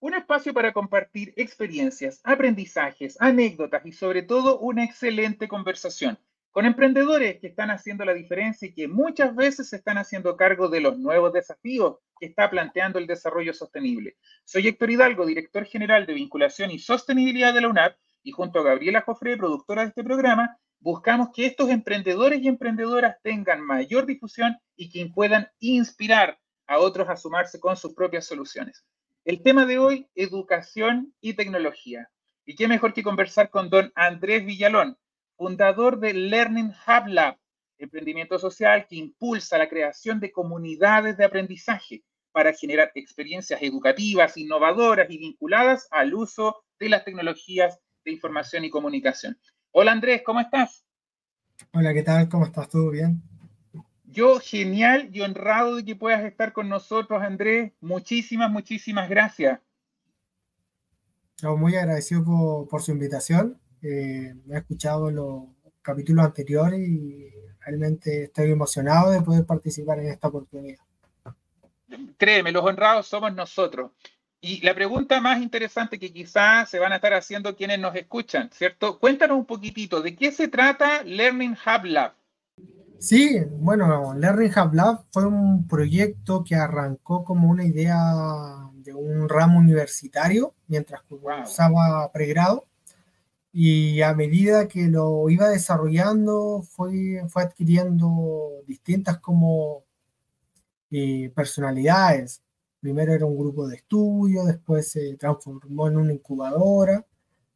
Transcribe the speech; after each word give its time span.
un 0.00 0.14
espacio 0.14 0.52
para 0.52 0.72
compartir 0.72 1.32
experiencias, 1.36 2.20
aprendizajes, 2.24 3.16
anécdotas 3.20 3.84
y 3.86 3.92
sobre 3.92 4.22
todo 4.22 4.58
una 4.58 4.84
excelente 4.84 5.48
conversación 5.48 6.18
con 6.56 6.64
emprendedores 6.64 7.38
que 7.38 7.48
están 7.48 7.70
haciendo 7.70 8.06
la 8.06 8.14
diferencia 8.14 8.66
y 8.66 8.72
que 8.72 8.88
muchas 8.88 9.36
veces 9.36 9.68
se 9.68 9.76
están 9.76 9.98
haciendo 9.98 10.38
cargo 10.38 10.70
de 10.70 10.80
los 10.80 10.98
nuevos 10.98 11.30
desafíos 11.34 11.98
que 12.18 12.24
está 12.24 12.48
planteando 12.48 12.98
el 12.98 13.06
desarrollo 13.06 13.52
sostenible. 13.52 14.16
Soy 14.46 14.66
Héctor 14.66 14.90
Hidalgo, 14.90 15.26
director 15.26 15.66
general 15.66 16.06
de 16.06 16.14
vinculación 16.14 16.70
y 16.70 16.78
sostenibilidad 16.78 17.52
de 17.52 17.60
la 17.60 17.68
UNAP 17.68 17.96
y 18.22 18.30
junto 18.30 18.60
a 18.60 18.62
Gabriela 18.62 19.02
Jofre, 19.02 19.36
productora 19.36 19.82
de 19.82 19.88
este 19.88 20.02
programa, 20.02 20.56
buscamos 20.80 21.28
que 21.34 21.44
estos 21.44 21.68
emprendedores 21.68 22.40
y 22.40 22.48
emprendedoras 22.48 23.16
tengan 23.22 23.60
mayor 23.60 24.06
difusión 24.06 24.56
y 24.76 24.88
que 24.88 25.12
puedan 25.14 25.50
inspirar 25.58 26.38
a 26.66 26.78
otros 26.78 27.06
a 27.10 27.16
sumarse 27.16 27.60
con 27.60 27.76
sus 27.76 27.92
propias 27.92 28.24
soluciones. 28.24 28.82
El 29.26 29.42
tema 29.42 29.66
de 29.66 29.80
hoy, 29.80 30.08
educación 30.14 31.12
y 31.20 31.34
tecnología. 31.34 32.08
Y 32.44 32.54
qué 32.54 32.68
mejor 32.68 32.94
que 32.94 33.02
conversar 33.02 33.50
con 33.50 33.70
don 33.70 33.90
Andrés 33.96 34.46
Villalón, 34.46 34.96
fundador 35.36 35.98
de 35.98 36.14
Learning 36.14 36.68
Hub 36.68 37.08
Lab, 37.08 37.36
emprendimiento 37.76 38.38
social 38.38 38.86
que 38.88 38.94
impulsa 38.94 39.58
la 39.58 39.68
creación 39.68 40.20
de 40.20 40.30
comunidades 40.30 41.16
de 41.16 41.24
aprendizaje 41.24 42.04
para 42.30 42.52
generar 42.52 42.92
experiencias 42.94 43.60
educativas, 43.62 44.36
innovadoras 44.36 45.10
y 45.10 45.18
vinculadas 45.18 45.88
al 45.90 46.14
uso 46.14 46.62
de 46.78 46.88
las 46.88 47.04
tecnologías 47.04 47.80
de 48.04 48.12
información 48.12 48.64
y 48.64 48.70
comunicación. 48.70 49.36
Hola 49.72 49.90
Andrés, 49.90 50.22
¿cómo 50.24 50.38
estás? 50.38 50.84
Hola, 51.72 51.92
¿qué 51.92 52.04
tal? 52.04 52.28
¿Cómo 52.28 52.44
estás? 52.44 52.68
¿Todo 52.68 52.90
bien? 52.90 53.24
Yo 54.06 54.38
genial 54.40 55.10
y 55.12 55.20
honrado 55.20 55.76
de 55.76 55.84
que 55.84 55.96
puedas 55.96 56.24
estar 56.24 56.52
con 56.52 56.68
nosotros, 56.68 57.22
Andrés. 57.22 57.72
Muchísimas, 57.80 58.50
muchísimas 58.50 59.08
gracias. 59.08 59.60
Muy 61.42 61.76
agradecido 61.76 62.66
por, 62.68 62.82
su 62.82 62.92
invitación. 62.92 63.60
Eh, 63.82 64.34
me 64.46 64.54
he 64.54 64.58
escuchado 64.58 65.10
los 65.10 65.44
capítulos 65.82 66.24
anteriores 66.24 66.80
y 66.80 67.30
realmente 67.60 68.24
estoy 68.24 68.50
emocionado 68.50 69.10
de 69.10 69.20
poder 69.20 69.44
participar 69.44 69.98
en 69.98 70.08
esta 70.08 70.28
oportunidad. 70.28 70.78
Créeme, 72.16 72.52
los 72.52 72.64
honrados 72.64 73.06
somos 73.06 73.34
nosotros. 73.34 73.90
Y 74.40 74.60
la 74.60 74.74
pregunta 74.74 75.20
más 75.20 75.42
interesante 75.42 75.98
que 75.98 76.12
quizás 76.12 76.70
se 76.70 76.78
van 76.78 76.92
a 76.92 76.96
estar 76.96 77.12
haciendo 77.12 77.56
quienes 77.56 77.80
nos 77.80 77.94
escuchan, 77.96 78.50
¿cierto? 78.52 78.98
Cuéntanos 78.98 79.36
un 79.36 79.46
poquitito, 79.46 80.00
¿de 80.00 80.14
qué 80.14 80.30
se 80.30 80.48
trata 80.48 81.02
Learning 81.02 81.52
Hub 81.52 81.84
Lab? 81.84 82.14
Sí, 82.98 83.40
bueno, 83.58 84.14
Learning 84.14 84.50
Hub 84.50 84.74
Lab 84.74 85.04
fue 85.10 85.26
un 85.26 85.66
proyecto 85.68 86.42
que 86.42 86.54
arrancó 86.54 87.24
como 87.24 87.48
una 87.48 87.64
idea 87.64 87.96
de 88.74 88.94
un 88.94 89.28
ramo 89.28 89.58
universitario 89.58 90.54
mientras 90.66 91.02
cursaba 91.02 92.10
pregrado 92.10 92.66
y 93.52 94.02
a 94.02 94.14
medida 94.14 94.68
que 94.68 94.86
lo 94.88 95.30
iba 95.30 95.48
desarrollando 95.48 96.62
fue, 96.62 97.22
fue 97.28 97.42
adquiriendo 97.42 98.62
distintas 98.66 99.18
como 99.18 99.84
eh, 100.90 101.32
personalidades. 101.34 102.42
Primero 102.80 103.14
era 103.14 103.26
un 103.26 103.38
grupo 103.38 103.66
de 103.66 103.76
estudio, 103.76 104.44
después 104.44 104.90
se 104.90 105.16
transformó 105.16 105.88
en 105.88 105.96
una 105.96 106.12
incubadora, 106.12 107.06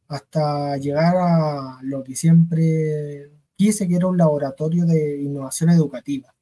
hasta 0.07 0.77
llegar 0.77 1.15
a 1.17 1.79
lo 1.83 2.03
que 2.03 2.15
siempre 2.15 3.31
quise, 3.61 3.87
que 3.87 3.95
era 3.95 4.07
un 4.07 4.17
laboratorio 4.17 4.85
de 4.85 5.21
innovación 5.21 5.69
educativa. 5.69 6.33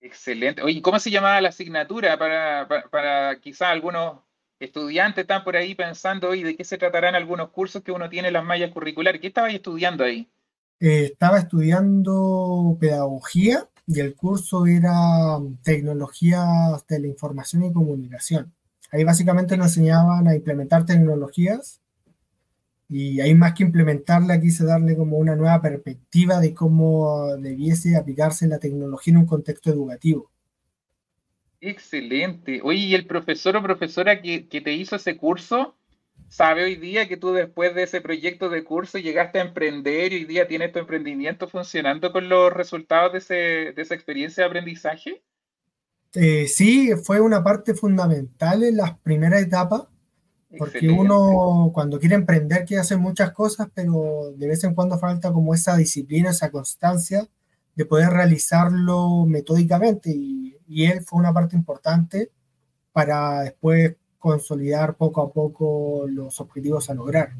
Excelente. 0.00 0.60
Oye, 0.62 0.82
¿cómo 0.82 0.98
se 0.98 1.12
llamaba 1.12 1.40
la 1.40 1.50
asignatura 1.50 2.18
para, 2.18 2.66
para, 2.90 3.38
quizás 3.38 3.68
algunos 3.68 4.18
estudiantes 4.58 5.22
están 5.22 5.44
por 5.44 5.56
ahí 5.56 5.76
pensando, 5.76 6.28
hoy 6.28 6.42
de 6.42 6.56
qué 6.56 6.64
se 6.64 6.76
tratarán 6.76 7.14
algunos 7.14 7.50
cursos 7.50 7.82
que 7.82 7.92
uno 7.92 8.08
tiene 8.08 8.28
en 8.28 8.34
las 8.34 8.44
mallas 8.44 8.72
curriculares? 8.72 9.20
¿Qué 9.20 9.28
estabas 9.28 9.54
estudiando 9.54 10.02
ahí? 10.02 10.28
Eh, 10.80 11.04
estaba 11.12 11.38
estudiando 11.38 12.76
pedagogía 12.80 13.68
y 13.86 14.00
el 14.00 14.16
curso 14.16 14.66
era 14.66 15.38
tecnologías 15.62 16.84
de 16.88 16.98
la 16.98 17.06
información 17.06 17.62
y 17.62 17.72
comunicación. 17.72 18.52
Ahí 18.90 19.04
básicamente 19.04 19.56
nos 19.56 19.68
enseñaban 19.68 20.26
a 20.26 20.34
implementar 20.34 20.84
tecnologías 20.84 21.81
y 22.92 23.22
ahí 23.22 23.34
más 23.34 23.54
que 23.54 23.62
implementarla, 23.62 24.38
quise 24.38 24.66
darle 24.66 24.94
como 24.94 25.16
una 25.16 25.34
nueva 25.34 25.62
perspectiva 25.62 26.40
de 26.40 26.52
cómo 26.52 27.34
debiese 27.38 27.96
aplicarse 27.96 28.46
la 28.46 28.58
tecnología 28.58 29.12
en 29.12 29.20
un 29.20 29.26
contexto 29.26 29.70
educativo. 29.70 30.30
Excelente. 31.58 32.60
Oye, 32.62 32.80
¿y 32.80 32.94
el 32.94 33.06
profesor 33.06 33.56
o 33.56 33.62
profesora 33.62 34.20
que, 34.20 34.46
que, 34.46 34.60
te 34.60 34.74
hizo 34.74 34.96
ese 34.96 35.16
curso 35.16 35.74
sabe 36.28 36.64
hoy 36.64 36.76
día 36.76 37.08
que 37.08 37.16
tú 37.16 37.32
después 37.32 37.74
de 37.74 37.84
ese 37.84 38.02
proyecto 38.02 38.50
de 38.50 38.62
curso 38.62 38.98
llegaste 38.98 39.38
a 39.38 39.44
emprender 39.44 40.12
y 40.12 40.16
hoy 40.16 40.24
día 40.26 40.46
tienes 40.46 40.72
tu 40.72 40.78
emprendimiento 40.78 41.48
funcionando 41.48 42.12
con 42.12 42.28
los 42.28 42.52
resultados 42.52 43.12
de, 43.12 43.18
ese, 43.18 43.34
de 43.72 43.82
esa 43.82 43.94
experiencia 43.94 44.42
de 44.42 44.48
aprendizaje? 44.48 45.22
Eh, 46.14 46.46
sí, 46.46 46.90
fue 47.02 47.20
una 47.20 47.42
parte 47.42 47.72
fundamental 47.72 48.64
en 48.64 48.76
las 48.76 48.98
primeras 48.98 49.40
etapas 49.40 49.84
porque 50.58 50.88
uno 50.88 51.70
cuando 51.72 51.98
quiere 51.98 52.14
emprender 52.14 52.64
quiere 52.64 52.80
hacer 52.80 52.98
muchas 52.98 53.32
cosas, 53.32 53.68
pero 53.74 54.32
de 54.36 54.46
vez 54.46 54.64
en 54.64 54.74
cuando 54.74 54.98
falta 54.98 55.32
como 55.32 55.54
esa 55.54 55.76
disciplina, 55.76 56.30
esa 56.30 56.50
constancia 56.50 57.28
de 57.74 57.84
poder 57.84 58.10
realizarlo 58.10 59.24
metódicamente 59.26 60.10
y, 60.10 60.56
y 60.68 60.86
él 60.86 61.02
fue 61.02 61.18
una 61.18 61.32
parte 61.32 61.56
importante 61.56 62.30
para 62.92 63.40
después 63.40 63.96
consolidar 64.18 64.96
poco 64.96 65.22
a 65.22 65.32
poco 65.32 66.06
los 66.08 66.40
objetivos 66.40 66.88
a 66.90 66.94
lograr. 66.94 67.32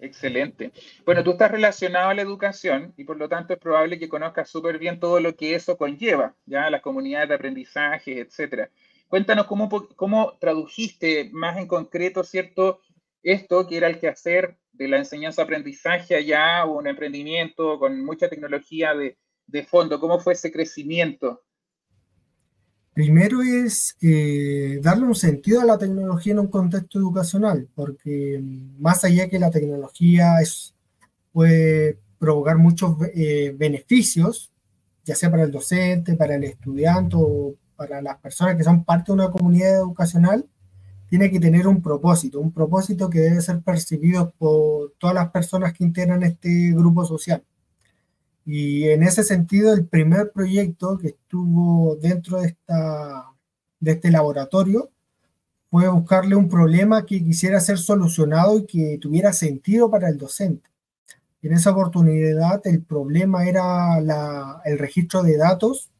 Excelente. 0.00 0.70
Bueno, 1.04 1.24
tú 1.24 1.32
estás 1.32 1.50
relacionado 1.50 2.10
a 2.10 2.14
la 2.14 2.22
educación 2.22 2.94
y 2.96 3.02
por 3.02 3.16
lo 3.16 3.28
tanto 3.28 3.52
es 3.52 3.58
probable 3.58 3.98
que 3.98 4.08
conozcas 4.08 4.48
súper 4.48 4.78
bien 4.78 5.00
todo 5.00 5.18
lo 5.18 5.34
que 5.34 5.56
eso 5.56 5.76
conlleva, 5.76 6.36
ya 6.46 6.70
las 6.70 6.82
comunidades 6.82 7.28
de 7.28 7.34
aprendizaje, 7.34 8.20
etcétera. 8.20 8.70
Cuéntanos 9.08 9.46
cómo, 9.46 9.68
cómo 9.96 10.36
tradujiste 10.38 11.30
más 11.32 11.56
en 11.56 11.66
concreto, 11.66 12.22
¿cierto? 12.24 12.80
Esto 13.22 13.66
que 13.66 13.78
era 13.78 13.88
el 13.88 13.98
quehacer 13.98 14.58
de 14.72 14.88
la 14.88 14.98
enseñanza-aprendizaje 14.98 16.14
allá, 16.14 16.64
o 16.64 16.78
un 16.78 16.86
emprendimiento 16.86 17.78
con 17.78 18.04
mucha 18.04 18.28
tecnología 18.28 18.94
de, 18.94 19.16
de 19.46 19.64
fondo. 19.64 19.98
¿Cómo 19.98 20.20
fue 20.20 20.34
ese 20.34 20.52
crecimiento? 20.52 21.42
Primero 22.92 23.42
es 23.42 23.96
eh, 24.02 24.78
darle 24.82 25.06
un 25.06 25.14
sentido 25.14 25.60
a 25.60 25.64
la 25.64 25.78
tecnología 25.78 26.32
en 26.32 26.40
un 26.40 26.48
contexto 26.48 26.98
educacional, 26.98 27.68
porque 27.74 28.42
más 28.78 29.04
allá 29.04 29.28
que 29.28 29.38
la 29.38 29.50
tecnología 29.50 30.40
es, 30.40 30.74
puede 31.32 31.98
provocar 32.18 32.58
muchos 32.58 32.96
eh, 33.14 33.54
beneficios, 33.56 34.52
ya 35.04 35.14
sea 35.14 35.30
para 35.30 35.44
el 35.44 35.52
docente, 35.52 36.14
para 36.14 36.34
el 36.34 36.44
estudiante 36.44 37.16
o 37.16 37.54
para 37.78 38.02
las 38.02 38.18
personas 38.18 38.56
que 38.56 38.64
son 38.64 38.82
parte 38.82 39.12
de 39.12 39.12
una 39.12 39.30
comunidad 39.30 39.76
educacional, 39.76 40.44
tiene 41.08 41.30
que 41.30 41.38
tener 41.38 41.68
un 41.68 41.80
propósito, 41.80 42.40
un 42.40 42.52
propósito 42.52 43.08
que 43.08 43.20
debe 43.20 43.40
ser 43.40 43.62
percibido 43.62 44.32
por 44.36 44.94
todas 44.98 45.14
las 45.14 45.30
personas 45.30 45.72
que 45.72 45.84
integran 45.84 46.24
este 46.24 46.72
grupo 46.72 47.04
social. 47.04 47.44
Y 48.44 48.88
en 48.88 49.04
ese 49.04 49.22
sentido, 49.22 49.72
el 49.72 49.86
primer 49.86 50.32
proyecto 50.32 50.98
que 50.98 51.08
estuvo 51.08 51.96
dentro 51.96 52.40
de, 52.40 52.48
esta, 52.48 53.26
de 53.78 53.92
este 53.92 54.10
laboratorio 54.10 54.90
fue 55.70 55.88
buscarle 55.88 56.34
un 56.34 56.48
problema 56.48 57.06
que 57.06 57.22
quisiera 57.22 57.60
ser 57.60 57.78
solucionado 57.78 58.58
y 58.58 58.66
que 58.66 58.98
tuviera 59.00 59.32
sentido 59.32 59.88
para 59.88 60.08
el 60.08 60.18
docente. 60.18 60.68
En 61.42 61.52
esa 61.52 61.70
oportunidad, 61.70 62.66
el 62.66 62.82
problema 62.82 63.46
era 63.46 64.00
la, 64.00 64.62
el 64.64 64.78
registro 64.78 65.22
de 65.22 65.36
datos 65.36 65.90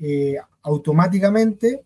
eh, 0.00 0.36
automáticamente, 0.62 1.84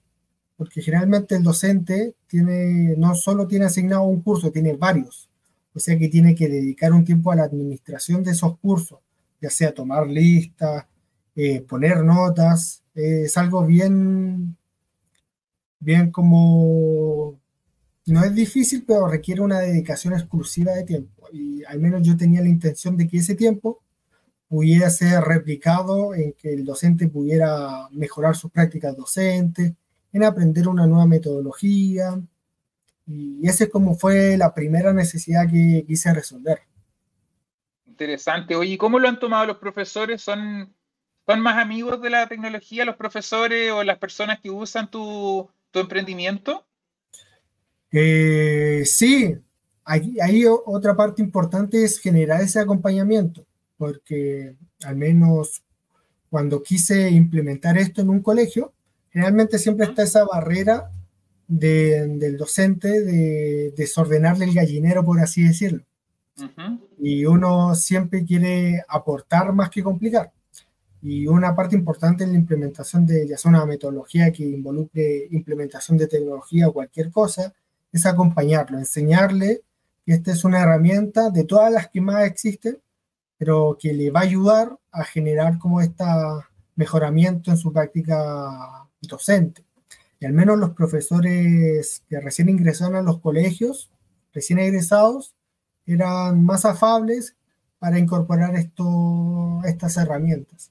porque 0.57 0.83
generalmente 0.83 1.35
el 1.37 1.43
docente 1.43 2.15
tiene, 2.27 2.95
no 2.97 3.15
solo 3.15 3.47
tiene 3.47 3.67
asignado 3.67 4.05
un 4.05 4.23
curso, 4.23 4.53
tiene 4.53 4.75
varios. 4.75 5.29
O 5.75 5.81
sea 5.81 5.99
que 5.99 6.09
tiene 6.09 6.35
que 6.35 6.49
dedicar 6.49 6.93
un 6.93 7.05
tiempo 7.05 7.33
a 7.33 7.37
la 7.37 7.45
administración 7.45 8.23
de 8.23 8.31
esos 8.33 8.59
cursos, 8.59 9.01
ya 9.41 9.51
sea 9.51 9.75
tomar 9.75 10.07
listas, 10.07 10.87
eh, 11.37 11.61
poner 11.63 12.05
notas. 12.05 12.83
es 12.95 13.37
algo 13.37 13.67
bien, 13.67 14.57
bien 15.81 16.11
como 16.13 17.39
no 18.07 18.23
es 18.23 18.35
difícil, 18.35 18.85
pero 18.87 19.09
requiere 19.09 19.41
una 19.41 19.61
dedicación 19.61 20.15
exclusiva 20.15 20.73
de 20.73 20.85
tiempo. 20.85 21.29
Y 21.33 21.65
al 21.65 21.81
menos 21.81 22.03
yo 22.03 22.17
tenía 22.17 22.43
la 22.43 22.49
intención 22.49 22.97
de 22.97 23.09
que 23.09 23.19
ese 23.19 23.35
tiempo 23.35 23.83
pudiera 24.55 24.89
ser 24.89 25.21
replicado 25.21 26.15
en 26.15 26.33
que 26.35 26.55
el 26.55 26.65
docente 26.65 27.09
pudiera 27.09 27.89
mejorar 27.91 28.37
sus 28.37 28.53
prácticas 28.53 28.97
docentes, 28.97 29.73
en 30.13 30.23
aprender 30.23 30.69
una 30.69 30.87
nueva 30.87 31.07
metodología. 31.07 32.23
Y 33.05 33.45
esa 33.49 33.65
es 33.65 33.71
como 33.71 33.97
fue 33.97 34.37
la 34.37 34.55
primera 34.55 34.93
necesidad 34.93 35.51
que 35.51 35.85
quise 35.85 36.15
resolver. 36.15 36.61
Interesante. 37.85 38.55
Oye, 38.55 38.79
¿cómo 38.79 39.01
lo 39.01 39.09
han 39.09 39.19
tomado 39.19 39.45
los 39.45 39.57
profesores? 39.57 40.23
¿Son, 40.23 40.73
son 41.27 41.41
más 41.41 41.59
amigos 41.59 42.01
de 42.01 42.11
la 42.11 42.29
tecnología 42.29 42.85
los 42.85 42.95
profesores 42.95 43.73
o 43.73 43.83
las 43.83 43.99
personas 43.99 44.39
que 44.39 44.51
usan 44.51 44.89
tu, 44.89 45.51
tu 45.73 45.81
emprendimiento? 45.81 46.65
Eh, 47.91 48.85
sí, 48.85 49.37
ahí, 49.85 50.45
otra 50.47 50.95
parte 50.95 51.23
importante 51.23 51.83
es 51.83 51.99
generar 51.99 52.41
ese 52.41 52.61
acompañamiento, 52.61 53.45
porque 53.77 54.57
al 54.85 54.97
menos 54.97 55.63
cuando 56.31 56.63
quise 56.63 57.11
implementar 57.11 57.79
esto 57.79 58.03
en 58.03 58.11
un 58.11 58.21
colegio, 58.21 58.73
generalmente 59.11 59.59
siempre 59.59 59.87
está 59.87 60.03
esa 60.03 60.25
barrera 60.25 60.91
del 61.47 62.37
docente 62.37 63.03
de 63.03 63.73
desordenarle 63.77 64.47
el 64.47 64.55
gallinero, 64.55 65.05
por 65.05 65.21
así 65.21 65.45
decirlo. 65.45 65.85
Y 66.99 67.25
uno 67.27 67.75
siempre 67.75 68.25
quiere 68.25 68.83
aportar 68.89 69.53
más 69.53 69.71
que 69.71 69.83
complicar. 69.83 70.33
Y 71.01 71.27
una 71.27 71.55
parte 71.55 71.77
importante 71.77 72.25
en 72.25 72.33
la 72.33 72.39
implementación 72.39 73.07
de 73.07 73.29
ya 73.29 73.37
sea 73.37 73.51
una 73.51 73.67
metodología 73.67 74.33
que 74.33 74.43
involucre 74.43 75.29
implementación 75.31 75.99
de 75.99 76.09
tecnología 76.09 76.67
o 76.67 76.73
cualquier 76.73 77.11
cosa, 77.11 77.53
es 77.93 78.07
acompañarlo, 78.07 78.79
enseñarle 78.79 79.61
que 80.05 80.15
esta 80.15 80.33
es 80.33 80.45
una 80.45 80.63
herramienta 80.63 81.31
de 81.31 81.45
todas 81.45 81.73
las 81.73 81.89
que 81.89 82.01
más 82.01 82.25
existen, 82.25 82.79
pero 83.39 83.77
que 83.81 83.93
le 83.93 84.11
va 84.11 84.21
a 84.21 84.25
ayudar 84.25 84.79
a 84.91 85.05
generar 85.05 85.59
como 85.59 85.81
este 85.81 86.05
mejoramiento 86.77 87.51
en 87.51 87.57
su 87.57 87.73
práctica 87.73 88.89
docente. 89.01 89.65
Y 90.21 90.27
al 90.27 90.33
menos 90.33 90.59
los 90.59 90.71
profesores 90.71 92.03
que 92.09 92.21
recién 92.21 92.49
ingresaron 92.49 92.97
a 92.97 93.03
los 93.03 93.21
colegios, 93.21 93.91
recién 94.33 94.59
egresados, 94.59 95.35
eran 95.87 96.45
más 96.45 96.65
afables 96.65 97.37
para 97.79 97.99
incorporar 97.99 98.55
esto, 98.57 99.61
estas 99.65 99.97
herramientas. 99.97 100.71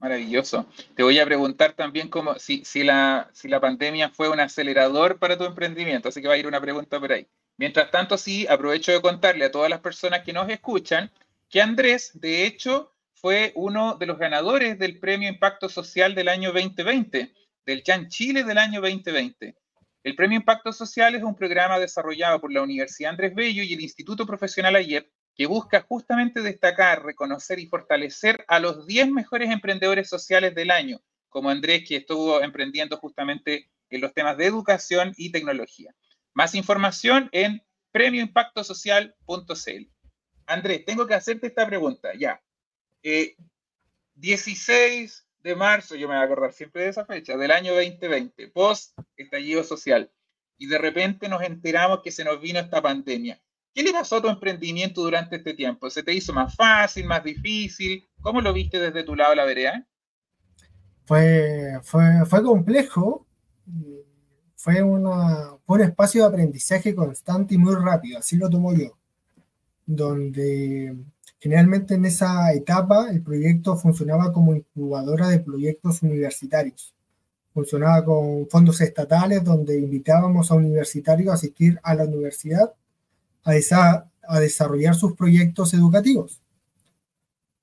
Maravilloso. 0.00 0.66
Te 0.96 1.02
voy 1.02 1.18
a 1.18 1.24
preguntar 1.24 1.72
también 1.72 2.08
cómo, 2.08 2.34
si, 2.38 2.64
si, 2.64 2.82
la, 2.82 3.30
si 3.32 3.48
la 3.48 3.60
pandemia 3.60 4.10
fue 4.10 4.28
un 4.28 4.40
acelerador 4.40 5.18
para 5.18 5.38
tu 5.38 5.44
emprendimiento, 5.44 6.08
así 6.08 6.20
que 6.20 6.28
va 6.28 6.34
a 6.34 6.36
ir 6.36 6.46
una 6.46 6.60
pregunta 6.60 7.00
por 7.00 7.12
ahí. 7.12 7.26
Mientras 7.56 7.90
tanto, 7.90 8.18
sí, 8.18 8.46
aprovecho 8.48 8.92
de 8.92 9.00
contarle 9.00 9.44
a 9.44 9.52
todas 9.52 9.70
las 9.70 9.80
personas 9.80 10.22
que 10.22 10.32
nos 10.32 10.48
escuchan 10.48 11.10
que 11.54 11.62
Andrés, 11.62 12.10
de 12.14 12.46
hecho, 12.46 12.92
fue 13.12 13.52
uno 13.54 13.94
de 13.94 14.06
los 14.06 14.18
ganadores 14.18 14.76
del 14.76 14.98
Premio 14.98 15.28
Impacto 15.28 15.68
Social 15.68 16.16
del 16.16 16.26
año 16.26 16.52
2020, 16.52 17.32
del 17.64 17.84
Chan 17.84 18.08
Chile 18.08 18.42
del 18.42 18.58
año 18.58 18.80
2020. 18.80 19.54
El 20.02 20.16
Premio 20.16 20.36
Impacto 20.36 20.72
Social 20.72 21.14
es 21.14 21.22
un 21.22 21.36
programa 21.36 21.78
desarrollado 21.78 22.40
por 22.40 22.52
la 22.52 22.60
Universidad 22.60 23.12
Andrés 23.12 23.36
Bello 23.36 23.62
y 23.62 23.72
el 23.72 23.82
Instituto 23.82 24.26
Profesional 24.26 24.74
Ayer 24.74 25.08
que 25.36 25.46
busca 25.46 25.82
justamente 25.82 26.42
destacar, 26.42 27.04
reconocer 27.04 27.60
y 27.60 27.66
fortalecer 27.66 28.44
a 28.48 28.58
los 28.58 28.84
10 28.88 29.12
mejores 29.12 29.48
emprendedores 29.48 30.08
sociales 30.08 30.56
del 30.56 30.72
año, 30.72 31.00
como 31.28 31.50
Andrés, 31.50 31.84
que 31.86 31.98
estuvo 31.98 32.42
emprendiendo 32.42 32.96
justamente 32.96 33.70
en 33.90 34.00
los 34.00 34.12
temas 34.12 34.36
de 34.38 34.46
educación 34.46 35.14
y 35.16 35.30
tecnología. 35.30 35.94
Más 36.32 36.56
información 36.56 37.28
en 37.30 37.62
premioimpactosocial.cl. 37.92 39.93
Andrés, 40.46 40.84
tengo 40.84 41.06
que 41.06 41.14
hacerte 41.14 41.46
esta 41.46 41.66
pregunta, 41.66 42.10
ya. 42.18 42.42
16 44.14 44.68
eh, 44.70 45.08
de 45.42 45.56
marzo, 45.56 45.94
yo 45.94 46.08
me 46.08 46.14
voy 46.14 46.22
a 46.22 46.26
acordar 46.26 46.52
siempre 46.52 46.82
de 46.82 46.88
esa 46.88 47.04
fecha, 47.04 47.36
del 47.36 47.50
año 47.50 47.74
2020, 47.74 48.48
post 48.48 48.98
estallido 49.16 49.62
social, 49.62 50.10
y 50.56 50.66
de 50.66 50.78
repente 50.78 51.28
nos 51.28 51.42
enteramos 51.42 52.00
que 52.02 52.10
se 52.10 52.24
nos 52.24 52.40
vino 52.40 52.58
esta 52.58 52.80
pandemia. 52.80 53.40
¿Qué 53.74 53.82
le 53.82 53.92
pasó 53.92 54.16
a 54.16 54.22
tu 54.22 54.28
emprendimiento 54.28 55.02
durante 55.02 55.36
este 55.36 55.52
tiempo? 55.52 55.90
¿Se 55.90 56.04
te 56.04 56.14
hizo 56.14 56.32
más 56.32 56.54
fácil, 56.54 57.06
más 57.06 57.24
difícil? 57.24 58.08
¿Cómo 58.20 58.40
lo 58.40 58.52
viste 58.52 58.78
desde 58.78 59.02
tu 59.02 59.16
lado 59.16 59.34
la 59.34 59.44
vereda? 59.44 59.84
Fue, 61.04 61.80
fue, 61.82 62.24
fue 62.24 62.42
complejo. 62.42 63.26
Fue, 64.54 64.80
una, 64.80 65.56
un 65.66 65.80
espacio 65.80 66.22
de 66.22 66.28
aprendizaje 66.28 66.94
constante 66.94 67.54
y 67.54 67.58
muy 67.58 67.74
rápido, 67.74 68.18
así 68.18 68.36
lo 68.36 68.48
tomo 68.48 68.72
yo. 68.72 68.96
Donde 69.86 70.96
generalmente 71.40 71.94
en 71.94 72.06
esa 72.06 72.52
etapa 72.54 73.10
el 73.10 73.22
proyecto 73.22 73.76
funcionaba 73.76 74.32
como 74.32 74.54
incubadora 74.54 75.28
de 75.28 75.40
proyectos 75.40 76.02
universitarios. 76.02 76.94
Funcionaba 77.52 78.04
con 78.04 78.48
fondos 78.48 78.80
estatales 78.80 79.44
donde 79.44 79.78
invitábamos 79.78 80.50
a 80.50 80.54
universitarios 80.54 81.30
a 81.30 81.34
asistir 81.34 81.78
a 81.82 81.94
la 81.94 82.04
universidad 82.04 82.72
a, 83.44 84.06
a 84.26 84.40
desarrollar 84.40 84.94
sus 84.94 85.14
proyectos 85.14 85.74
educativos. 85.74 86.40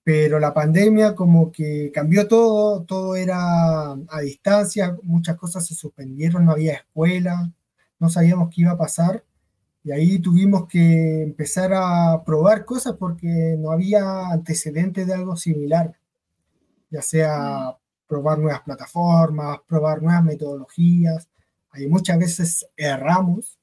Pero 0.04 0.40
la 0.40 0.54
pandemia 0.54 1.16
como 1.16 1.52
que 1.52 1.92
cambió 1.94 2.28
todo, 2.28 2.84
todo 2.84 3.16
era 3.16 3.92
a 3.94 4.22
distancia, 4.22 4.98
muchas 5.04 5.38
cosas 5.38 5.66
se 5.66 5.76
suspendieron, 5.76 6.46
no 6.46 6.52
había 6.52 6.74
escuela, 6.74 7.52
no 8.00 8.10
sabíamos 8.10 8.50
qué 8.54 8.62
iba 8.62 8.72
a 8.72 8.78
pasar 8.78 9.24
y 9.84 9.92
ahí 9.92 10.20
tuvimos 10.20 10.68
que 10.68 11.24
empezar 11.24 11.72
a 11.74 12.24
probar 12.24 12.66
cosas 12.66 12.96
porque 12.98 13.56
no 13.58 13.72
había 13.72 14.28
antecedentes 14.28 15.08
de 15.08 15.14
algo 15.14 15.36
similar, 15.36 15.98
ya 16.90 17.02
sea 17.02 17.78
probar 18.08 18.40
nuevas 18.40 18.62
plataformas, 18.62 19.60
probar 19.68 20.02
nuevas 20.02 20.24
metodologías. 20.24 21.30
Ahí 21.72 21.88
muchas 21.88 22.20
veces 22.20 22.68
erramos 22.76 23.58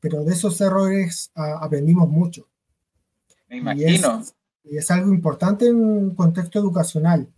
pero 0.00 0.24
de 0.24 0.32
esos 0.32 0.60
errores 0.60 1.30
ah, 1.34 1.58
aprendimos 1.60 2.08
mucho. 2.08 2.48
Me 3.48 3.58
imagino. 3.58 4.22
Y 4.64 4.76
es, 4.76 4.90
algo 4.90 5.12
importante 5.12 5.66
en 5.66 5.76
un 5.76 6.14
contexto 6.14 6.58
educacional. 6.58 7.28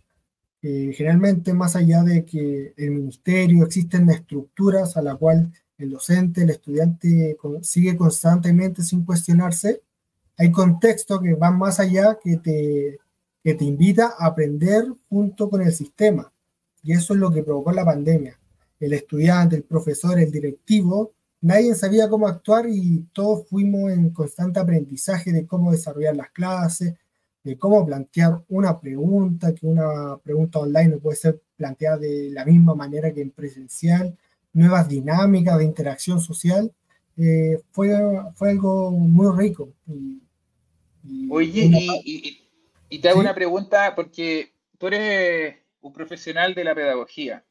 generalmente, 0.61 1.53
más 1.53 1.75
allá 1.75 2.03
de 2.03 2.25
que 2.25 2.73
el 2.77 2.91
ministerio 2.91 3.65
existen 3.65 4.09
estructuras 4.09 4.97
a 4.97 5.01
la 5.01 5.15
cual 5.15 5.51
el 5.83 5.91
docente, 5.91 6.43
el 6.43 6.49
estudiante 6.49 7.37
sigue 7.61 7.97
constantemente 7.97 8.83
sin 8.83 9.03
cuestionarse, 9.05 9.81
hay 10.37 10.51
contextos 10.51 11.21
que 11.21 11.33
van 11.35 11.57
más 11.57 11.79
allá 11.79 12.17
que 12.23 12.37
te, 12.37 12.99
que 13.43 13.53
te 13.53 13.65
invita 13.65 14.13
a 14.17 14.27
aprender 14.27 14.85
junto 15.09 15.49
con 15.49 15.61
el 15.61 15.73
sistema. 15.73 16.31
Y 16.83 16.93
eso 16.93 17.13
es 17.13 17.19
lo 17.19 17.31
que 17.31 17.43
provocó 17.43 17.71
la 17.71 17.85
pandemia. 17.85 18.39
El 18.79 18.93
estudiante, 18.93 19.55
el 19.55 19.63
profesor, 19.63 20.19
el 20.19 20.31
directivo 20.31 21.13
nadie 21.41 21.73
sabía 21.75 22.07
cómo 22.07 22.27
actuar 22.27 22.67
y 22.69 23.07
todos 23.11 23.47
fuimos 23.47 23.91
en 23.91 24.11
constante 24.11 24.59
aprendizaje 24.59 25.31
de 25.31 25.45
cómo 25.45 25.71
desarrollar 25.71 26.15
las 26.15 26.29
clases, 26.31 26.93
de 27.43 27.57
cómo 27.57 27.85
plantear 27.85 28.43
una 28.49 28.79
pregunta, 28.79 29.53
que 29.53 29.65
una 29.65 30.17
pregunta 30.23 30.59
online 30.59 30.89
no 30.89 30.99
puede 30.99 31.17
ser 31.17 31.41
planteada 31.57 31.97
de 31.97 32.29
la 32.31 32.45
misma 32.45 32.75
manera 32.75 33.11
que 33.11 33.21
en 33.21 33.31
presencial, 33.31 34.15
nuevas 34.53 34.87
dinámicas 34.87 35.57
de 35.57 35.65
interacción 35.65 36.19
social. 36.19 36.71
Eh, 37.17 37.59
fue, 37.71 37.89
fue 38.35 38.51
algo 38.51 38.91
muy 38.91 39.37
rico. 39.37 39.73
Oye, 41.29 41.69
y, 42.89 42.99
te 42.99 43.09
hago 43.09 43.19
una 43.19 43.35
pregunta 43.35 43.95
porque 43.95 44.53
tú 44.77 44.87
eres 44.87 45.57
un 45.81 45.93
profesional 45.93 46.53
de 46.53 46.63
la 46.63 46.75
pedagogía. 46.75 47.45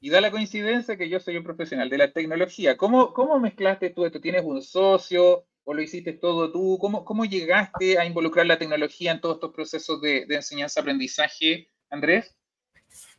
Y 0.00 0.10
da 0.10 0.20
la 0.20 0.30
coincidencia 0.30 0.98
que 0.98 1.08
yo 1.08 1.18
soy 1.18 1.36
un 1.38 1.44
profesional 1.44 1.88
de 1.88 1.98
la 1.98 2.12
tecnología. 2.12 2.76
¿Cómo, 2.76 3.14
cómo 3.14 3.38
mezclaste 3.40 3.90
tú 3.90 4.04
esto? 4.04 4.20
¿Tienes 4.20 4.44
un 4.44 4.60
socio 4.60 5.46
o 5.64 5.72
lo 5.72 5.80
hiciste 5.80 6.12
todo 6.12 6.52
tú? 6.52 6.76
¿Cómo, 6.78 7.06
cómo 7.06 7.24
llegaste 7.24 7.98
a 7.98 8.04
involucrar 8.04 8.46
la 8.46 8.58
tecnología 8.58 9.12
en 9.12 9.20
todos 9.20 9.36
estos 9.36 9.54
procesos 9.54 10.02
de, 10.02 10.26
de 10.26 10.34
enseñanza-aprendizaje, 10.34 11.70
Andrés? 11.88 12.36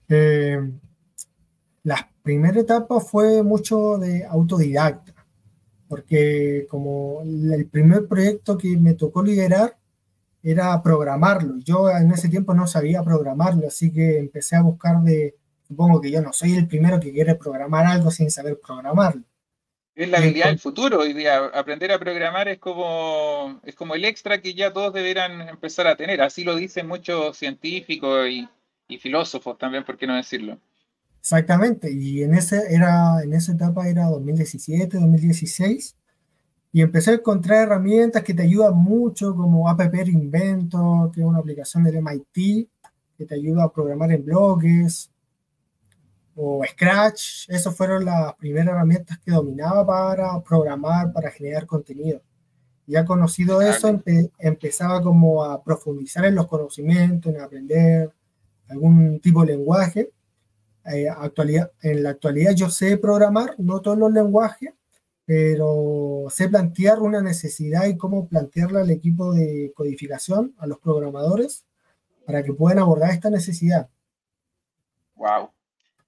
Eh, 0.10 0.60
la 1.86 2.12
primera 2.22 2.60
etapa 2.60 3.00
fue 3.00 3.42
mucho 3.44 3.98
de 3.98 4.26
autodidacta, 4.26 5.14
porque 5.88 6.68
como 6.70 7.22
el 7.24 7.68
primer 7.68 8.08
proyecto 8.08 8.58
que 8.58 8.76
me 8.76 8.96
tocó 8.96 9.24
liderar 9.24 9.78
era 10.44 10.84
programarlo. 10.84 11.60
Yo 11.60 11.90
en 11.90 12.12
ese 12.12 12.28
tiempo 12.28 12.54
no 12.54 12.68
sabía 12.68 13.02
programarlo, 13.04 13.68
así 13.68 13.94
que 13.94 14.20
empecé 14.20 14.58
a 14.58 14.62
buscar 14.62 15.02
de 15.02 15.36
Supongo 15.68 16.00
que 16.00 16.12
yo 16.12 16.22
no 16.22 16.32
soy 16.32 16.56
el 16.56 16.68
primero 16.68 17.00
que 17.00 17.12
quiere 17.12 17.36
programar 17.36 17.86
algo 17.86 18.12
sin 18.12 18.30
saber 18.30 18.60
programarlo. 18.60 19.24
Es 19.96 20.10
la 20.10 20.18
habilidad 20.18 20.48
del 20.48 20.60
futuro 20.60 21.00
hoy 21.00 21.14
día. 21.14 21.38
Aprender 21.38 21.92
a 21.92 22.00
programar 22.00 22.50
es 22.50 22.60
como, 22.60 23.60
es 23.64 23.76
como 23.76 23.96
el 23.96 24.06
extra 24.06 24.42
que 24.42 24.54
ya 24.54 24.74
todos 24.74 24.94
deberán 24.94 25.48
empezar 25.48 25.88
a 25.88 25.96
tener. 25.96 26.22
Así 26.22 26.44
lo 26.44 26.56
dicen 26.56 26.88
muchos 26.88 27.38
científicos 27.38 28.28
y, 28.30 28.48
filósofos 29.00 29.58
también, 29.58 29.84
¿por 29.84 29.98
qué 29.98 30.06
no 30.06 30.16
decirlo? 30.16 30.60
Exactamente. 31.26 31.92
Y 31.92 32.22
en, 32.22 32.36
ese 32.36 32.72
era, 32.72 33.24
en 33.24 33.34
esa 33.34 33.54
etapa 33.54 33.90
era 33.90 34.06
2017, 34.10 35.00
2016, 35.00 35.96
y 36.72 36.82
empecé 36.84 37.10
a 37.10 37.14
encontrar 37.16 37.64
herramientas 37.64 38.22
que 38.22 38.36
te 38.36 38.44
ayudan 38.44 38.76
mucho, 38.76 39.36
como 39.36 39.68
App 39.68 39.82
Invento, 40.06 41.10
que 41.12 41.22
es 41.22 41.26
una 41.26 41.40
aplicación 41.40 41.84
del 41.84 41.96
MIT, 41.96 42.70
que 43.18 43.26
te 43.26 43.34
ayuda 43.34 43.64
a 43.64 43.74
programar 43.74 44.12
en 44.12 44.24
bloques, 44.24 45.10
o 46.36 46.64
Scratch. 46.64 47.50
Esas 47.50 47.76
fueron 47.76 48.06
las 48.06 48.36
primeras 48.36 48.76
herramientas 48.76 49.18
que 49.18 49.32
dominaba 49.32 49.84
para 49.84 50.40
programar, 50.42 51.12
para 51.12 51.32
generar 51.32 51.66
contenido. 51.66 52.22
Ya 52.86 53.04
conocido 53.04 53.64
eso, 53.64 54.00
empezaba 54.38 55.02
como 55.02 55.44
a 55.44 55.64
profundizar 55.64 56.26
en 56.26 56.36
los 56.36 56.46
conocimientos, 56.46 57.34
en 57.34 57.42
aprender 57.42 58.14
algún 58.70 59.20
tipo 59.22 59.42
de 59.42 59.54
lenguaje. 59.54 60.12
Eh, 60.94 61.10
actualidad, 61.10 61.72
en 61.82 62.04
la 62.04 62.12
actualidad 62.12 62.54
yo 62.54 62.70
sé 62.70 62.98
programar, 62.98 63.56
no 63.58 63.82
todos 63.82 63.98
los 63.98 64.12
lenguajes, 64.12 64.74
pero 65.26 66.28
sé 66.30 66.48
plantear 66.50 67.00
una 67.00 67.22
necesidad 67.22 67.86
y 67.86 67.98
cómo 67.98 68.28
plantearla 68.28 68.82
al 68.82 68.92
equipo 68.92 69.34
de 69.34 69.72
codificación, 69.76 70.54
a 70.60 70.68
los 70.68 70.80
programadores, 70.80 71.66
para 72.26 72.44
que 72.44 72.54
puedan 72.54 72.80
abordar 72.80 73.12
esta 73.12 73.30
necesidad. 73.30 73.90
Wow. 75.16 75.50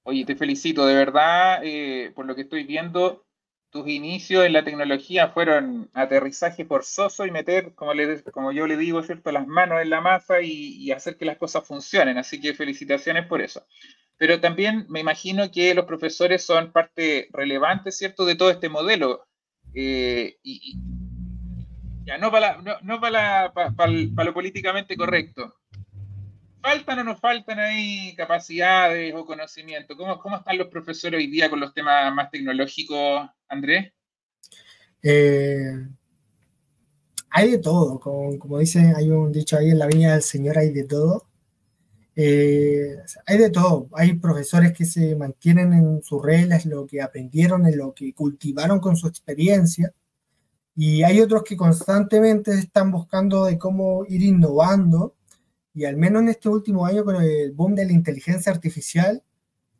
Oye, 0.03 0.25
te 0.25 0.35
felicito, 0.35 0.85
de 0.85 0.95
verdad, 0.95 1.61
eh, 1.63 2.11
por 2.15 2.25
lo 2.25 2.35
que 2.35 2.41
estoy 2.41 2.63
viendo, 2.63 3.25
tus 3.69 3.87
inicios 3.87 4.45
en 4.45 4.53
la 4.53 4.63
tecnología 4.63 5.29
fueron 5.29 5.89
aterrizaje 5.93 6.65
forzoso 6.65 7.25
y 7.25 7.31
meter, 7.31 7.73
como, 7.75 7.93
le, 7.93 8.23
como 8.23 8.51
yo 8.51 8.67
le 8.67 8.77
digo, 8.77 9.03
¿cierto? 9.03 9.31
las 9.31 9.47
manos 9.47 9.81
en 9.81 9.89
la 9.89 10.01
masa 10.01 10.41
y, 10.41 10.91
hacer 10.91 11.17
que 11.17 11.25
las 11.25 11.37
cosas 11.37 11.67
funcionen. 11.67 12.17
Así 12.17 12.39
que 12.39 12.53
felicitaciones 12.53 13.27
por 13.27 13.41
eso. 13.41 13.65
Pero 14.17 14.41
también 14.41 14.85
me 14.89 14.99
imagino 14.99 15.51
que 15.51 15.73
los 15.75 15.85
profesores 15.85 16.43
son 16.43 16.71
parte 16.71 17.29
relevante, 17.31 17.91
¿cierto?, 17.91 18.25
de 18.25 18.35
todo 18.35 18.49
este 18.49 18.69
modelo. 18.69 19.27
Eh, 19.73 20.37
y, 20.43 20.75
ya, 22.05 22.17
no 22.17 22.31
para, 22.31 22.61
no, 22.81 22.99
para, 22.99 23.53
para 23.53 23.91
lo 23.91 24.33
políticamente 24.33 24.95
correcto. 24.95 25.53
¿Faltan 26.61 26.99
o 26.99 27.03
no 27.03 27.17
faltan 27.17 27.59
ahí 27.59 28.15
capacidades 28.15 29.13
o 29.13 29.25
conocimiento? 29.25 29.95
¿Cómo, 29.95 30.19
¿Cómo 30.19 30.37
están 30.37 30.57
los 30.57 30.67
profesores 30.67 31.17
hoy 31.17 31.27
día 31.27 31.49
con 31.49 31.59
los 31.59 31.73
temas 31.73 32.13
más 32.13 32.31
tecnológicos, 32.31 33.29
Andrés? 33.47 33.93
Eh, 35.03 35.71
hay 37.29 37.51
de 37.51 37.57
todo, 37.59 37.99
como, 37.99 38.39
como 38.39 38.59
dicen, 38.59 38.95
hay 38.95 39.11
un 39.11 39.31
dicho 39.31 39.57
ahí 39.57 39.69
en 39.69 39.79
la 39.79 39.87
viña 39.87 40.13
del 40.13 40.23
Señor, 40.23 40.57
hay 40.57 40.71
de 40.71 40.85
todo. 40.85 41.26
Eh, 42.19 42.97
hay 43.27 43.37
de 43.37 43.51
todo, 43.51 43.89
hay 43.93 44.15
profesores 44.15 44.73
que 44.73 44.85
se 44.85 45.15
mantienen 45.15 45.71
en 45.73 46.01
sus 46.01 46.19
reglas, 46.23 46.65
lo 46.65 46.87
que 46.87 46.99
aprendieron, 46.99 47.67
en 47.67 47.77
lo 47.77 47.93
que 47.93 48.11
cultivaron 48.15 48.79
con 48.79 48.97
su 48.97 49.07
experiencia, 49.07 49.93
y 50.75 51.03
hay 51.03 51.21
otros 51.21 51.43
que 51.43 51.55
constantemente 51.55 52.53
están 52.53 52.91
buscando 52.91 53.45
de 53.45 53.59
cómo 53.59 54.03
ir 54.07 54.23
innovando. 54.23 55.15
Y 55.73 55.85
al 55.85 55.97
menos 55.97 56.23
en 56.23 56.29
este 56.29 56.49
último 56.49 56.85
año 56.85 57.03
con 57.05 57.15
el 57.17 57.51
boom 57.51 57.75
de 57.75 57.85
la 57.85 57.93
inteligencia 57.93 58.51
artificial, 58.51 59.23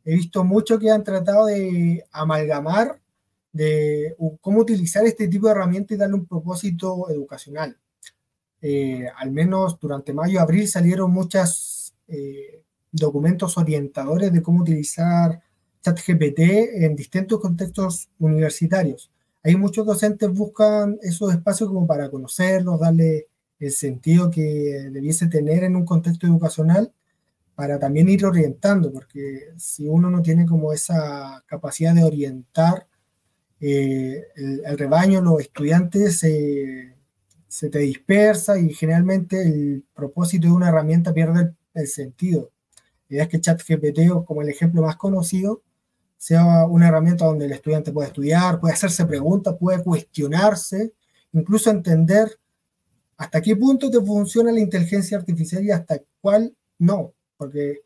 he 0.05 0.15
visto 0.15 0.43
mucho 0.43 0.79
que 0.79 0.91
han 0.91 1.03
tratado 1.03 1.47
de 1.47 2.03
amalgamar 2.11 3.01
de 3.51 4.15
cómo 4.41 4.59
utilizar 4.61 5.05
este 5.05 5.27
tipo 5.27 5.47
de 5.47 5.53
herramientas 5.53 5.95
y 5.95 5.99
darle 5.99 6.15
un 6.15 6.27
propósito 6.27 7.09
educacional. 7.09 7.77
Eh, 8.61 9.07
al 9.17 9.31
menos 9.31 9.79
durante 9.79 10.13
mayo 10.13 10.41
abril 10.41 10.67
salieron 10.67 11.11
muchos 11.11 11.66
eh, 12.07 12.63
documentos 12.91 13.57
orientadores 13.57 14.31
de 14.31 14.41
cómo 14.41 14.61
utilizar 14.61 15.41
ChatGPT 15.81 16.39
en 16.39 16.95
distintos 16.95 17.39
contextos 17.39 18.09
universitarios. 18.19 19.11
Hay 19.43 19.55
muchos 19.55 19.85
docentes 19.85 20.29
buscan 20.29 20.97
esos 21.01 21.31
espacios 21.33 21.69
como 21.69 21.87
para 21.87 22.09
conocerlos, 22.09 22.79
darle 22.79 23.27
el 23.59 23.71
sentido 23.71 24.29
que 24.29 24.89
debiese 24.91 25.27
tener 25.27 25.63
en 25.63 25.75
un 25.75 25.85
contexto 25.85 26.27
educacional 26.27 26.91
para 27.55 27.79
también 27.79 28.09
ir 28.09 28.25
orientando, 28.25 28.91
porque 28.91 29.49
si 29.57 29.87
uno 29.87 30.11
no 30.11 30.21
tiene 30.21 30.45
como 30.45 30.73
esa 30.73 31.43
capacidad 31.47 31.95
de 31.95 32.03
orientar 32.03 32.87
eh, 33.59 34.25
el, 34.35 34.77
rebaño, 34.77 35.21
los 35.21 35.41
estudiantes 35.41 36.19
se 36.19 37.69
te 37.69 37.79
dispersa 37.79 38.59
y 38.59 38.73
generalmente 38.73 39.41
el 39.41 39.83
propósito 39.95 40.47
de 40.47 40.53
una 40.53 40.69
herramienta 40.69 41.13
pierde 41.13 41.55
el, 41.77 41.87
sentido. 41.87 42.51
La 43.07 43.15
idea 43.15 43.23
es 43.23 43.29
que 43.29 43.41
ChatGPT, 43.41 44.25
como 44.25 44.41
el 44.41 44.49
ejemplo 44.49 44.81
más 44.81 44.97
conocido, 44.97 45.61
sea 46.17 46.65
una 46.65 46.87
herramienta 46.87 47.25
donde 47.25 47.45
el 47.45 47.51
estudiante 47.51 47.91
puede 47.91 48.07
estudiar, 48.07 48.59
puede 48.59 48.73
hacerse 48.73 49.05
preguntas, 49.05 49.55
puede 49.59 49.83
cuestionarse, 49.83 50.93
incluso 51.33 51.69
entender 51.69 52.39
hasta 53.17 53.41
qué 53.41 53.55
punto 53.55 53.89
te 53.89 54.01
funciona 54.01 54.51
la 54.51 54.59
inteligencia 54.59 55.17
artificial 55.17 55.63
y 55.63 55.71
hasta 55.71 55.99
cuál 56.21 56.55
no, 56.79 57.13
porque 57.37 57.81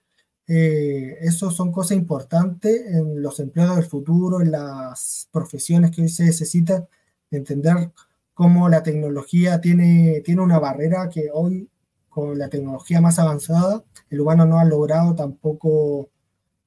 eh, 0.48 1.18
eso 1.22 1.50
son 1.52 1.72
cosas 1.72 1.98
importantes 1.98 2.86
en 2.88 3.22
los 3.22 3.40
empleados 3.40 3.78
del 3.78 3.86
futuro, 3.86 4.42
en 4.42 4.52
las 4.52 5.30
profesiones 5.32 5.92
que 5.92 6.02
hoy 6.02 6.10
se 6.10 6.26
necesitan, 6.26 6.88
entender 7.30 7.92
cómo 8.34 8.68
la 8.68 8.84
tecnología 8.84 9.62
tiene, 9.62 10.22
tiene 10.26 10.42
una 10.42 10.60
barrera 10.60 11.10
que 11.10 11.30
hoy, 11.34 11.70
con 12.12 12.38
la 12.38 12.50
tecnología 12.50 13.00
más 13.00 13.18
avanzada, 13.20 13.84
el 14.10 14.20
humano 14.20 14.46
no 14.46 14.60
ha 14.60 14.66
logrado 14.66 15.16
tampoco 15.16 16.10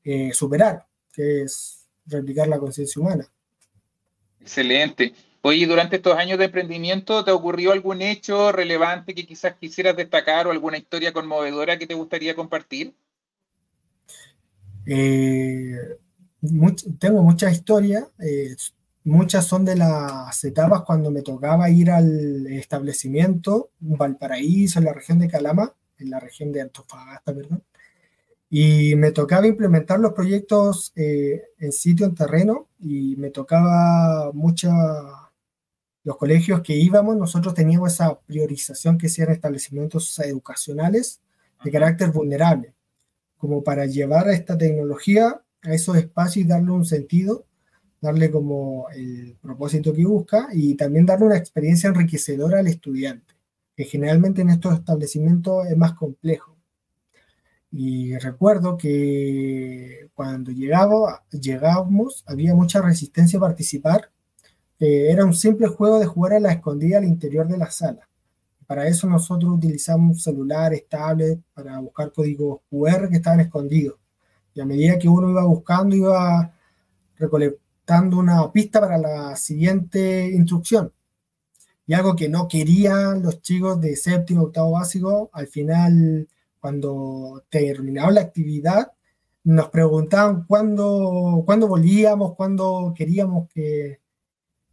eh, 0.02 0.32
superar, 0.32 0.86
que 1.12 1.42
es 1.42 1.86
replicar 2.06 2.48
la 2.48 2.58
conciencia 2.58 3.00
humana. 3.00 3.28
Excelente. 4.40 5.12
Oye, 5.42 5.66
durante 5.66 5.96
estos 5.96 6.16
años 6.16 6.38
de 6.38 6.46
emprendimiento, 6.46 7.22
¿te 7.22 7.30
ocurrió 7.30 7.72
algún 7.72 8.00
hecho 8.00 8.50
relevante 8.50 9.14
que 9.14 9.26
quizás 9.26 9.54
quisieras 9.60 9.94
destacar 9.94 10.46
o 10.46 10.50
alguna 10.50 10.78
historia 10.78 11.12
conmovedora 11.12 11.78
que 11.78 11.86
te 11.86 11.92
gustaría 11.92 12.34
compartir? 12.34 12.94
Eh, 14.86 15.76
tengo 16.98 17.22
muchas 17.22 17.52
historias, 17.52 18.04
eh, 18.18 18.56
muchas 19.04 19.46
son 19.46 19.64
de 19.64 19.76
las 19.76 20.42
etapas 20.44 20.82
cuando 20.82 21.10
me 21.10 21.22
tocaba 21.22 21.70
ir 21.70 21.90
al 21.90 22.46
establecimiento 22.48 23.70
Valparaíso, 23.80 24.78
en 24.78 24.86
la 24.86 24.92
región 24.92 25.18
de 25.18 25.28
Calama, 25.28 25.74
en 25.98 26.10
la 26.10 26.20
región 26.20 26.52
de 26.52 26.62
Antofagasta, 26.62 27.34
perdón, 27.34 27.62
y 28.50 28.94
me 28.96 29.12
tocaba 29.12 29.46
implementar 29.46 29.98
los 30.00 30.12
proyectos 30.12 30.92
eh, 30.96 31.42
en 31.58 31.72
sitio, 31.72 32.06
en 32.06 32.14
terreno, 32.14 32.68
y 32.78 33.16
me 33.16 33.30
tocaba 33.30 34.30
mucha 34.32 34.70
los 36.04 36.16
colegios 36.18 36.60
que 36.60 36.76
íbamos, 36.76 37.16
nosotros 37.16 37.54
teníamos 37.54 37.94
esa 37.94 38.20
priorización 38.20 38.98
que 38.98 39.08
sean 39.08 39.30
establecimientos 39.30 40.18
educacionales 40.18 41.22
de 41.64 41.70
carácter 41.70 42.10
vulnerable, 42.10 42.74
como 43.38 43.64
para 43.64 43.86
llevar 43.86 44.28
a 44.28 44.34
esta 44.34 44.56
tecnología 44.58 45.40
a 45.62 45.72
esos 45.72 45.96
espacios 45.96 46.44
y 46.44 46.48
darle 46.48 46.72
un 46.72 46.84
sentido, 46.84 47.46
darle 48.04 48.30
como 48.30 48.86
el 48.94 49.36
propósito 49.40 49.92
que 49.92 50.04
busca 50.04 50.48
y 50.52 50.74
también 50.74 51.06
darle 51.06 51.26
una 51.26 51.36
experiencia 51.36 51.88
enriquecedora 51.88 52.60
al 52.60 52.66
estudiante, 52.66 53.34
que 53.76 53.84
generalmente 53.84 54.42
en 54.42 54.50
estos 54.50 54.74
establecimientos 54.74 55.66
es 55.66 55.76
más 55.76 55.94
complejo. 55.94 56.56
Y 57.72 58.16
recuerdo 58.18 58.76
que 58.76 60.08
cuando 60.14 60.52
llegaba, 60.52 61.24
llegábamos 61.30 62.24
había 62.26 62.54
mucha 62.54 62.80
resistencia 62.80 63.38
a 63.38 63.42
participar 63.42 64.10
era 64.78 65.24
un 65.24 65.34
simple 65.34 65.68
juego 65.68 65.98
de 65.98 66.06
jugar 66.06 66.34
a 66.34 66.40
la 66.40 66.52
escondida 66.52 66.98
al 66.98 67.04
interior 67.04 67.48
de 67.48 67.58
la 67.58 67.70
sala. 67.70 68.08
Para 68.66 68.86
eso 68.86 69.08
nosotros 69.08 69.52
utilizamos 69.56 70.22
celulares, 70.22 70.86
tablets, 70.88 71.40
para 71.52 71.78
buscar 71.80 72.12
códigos 72.12 72.60
QR 72.70 73.08
que 73.08 73.16
estaban 73.16 73.40
escondidos. 73.40 73.98
Y 74.54 74.60
a 74.60 74.66
medida 74.66 74.98
que 74.98 75.08
uno 75.08 75.30
iba 75.30 75.44
buscando, 75.44 75.94
iba 75.96 76.52
recolectando 77.84 78.18
una 78.18 78.50
pista 78.52 78.80
para 78.80 78.98
la 78.98 79.36
siguiente 79.36 80.28
instrucción. 80.30 80.92
Y 81.86 81.94
algo 81.94 82.16
que 82.16 82.28
no 82.28 82.48
querían 82.48 83.22
los 83.22 83.42
chicos 83.42 83.80
de 83.80 83.96
séptimo, 83.96 84.44
octavo 84.44 84.72
básico, 84.72 85.30
al 85.32 85.46
final, 85.48 86.28
cuando 86.60 87.44
terminaba 87.50 88.10
la 88.10 88.22
actividad, 88.22 88.92
nos 89.44 89.68
preguntaban 89.68 90.44
cuándo, 90.46 91.42
cuándo 91.44 91.68
volvíamos, 91.68 92.34
cuándo 92.34 92.94
queríamos 92.96 93.48
que, 93.50 94.00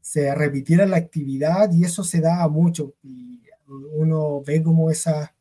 se 0.02 0.34
repitiera 0.34 0.88
la 0.88 0.98
actividad 0.98 1.72
y 1.72 1.84
eso 1.84 2.04
se 2.04 2.22
da 2.22 2.48
mucho. 2.48 2.96
Y 3.04 3.42
uno 3.96 4.42
ve 4.42 4.64
como 4.64 4.90
esa, 4.90 5.36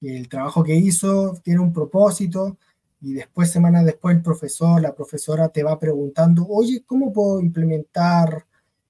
el 0.00 0.28
trabajo 0.28 0.62
que 0.62 0.76
hizo 0.76 1.34
tiene 1.42 1.60
un 1.60 1.72
propósito 1.72 2.56
y 3.00 3.14
después, 3.14 3.50
semanas 3.50 3.84
después, 3.84 4.16
el 4.16 4.22
profesor, 4.22 4.80
la 4.80 4.94
profesora 4.94 5.48
te 5.48 5.62
va 5.62 5.78
preguntando, 5.78 6.46
oye, 6.48 6.82
¿cómo 6.86 7.12
puedo 7.12 7.40
implementar 7.40 8.46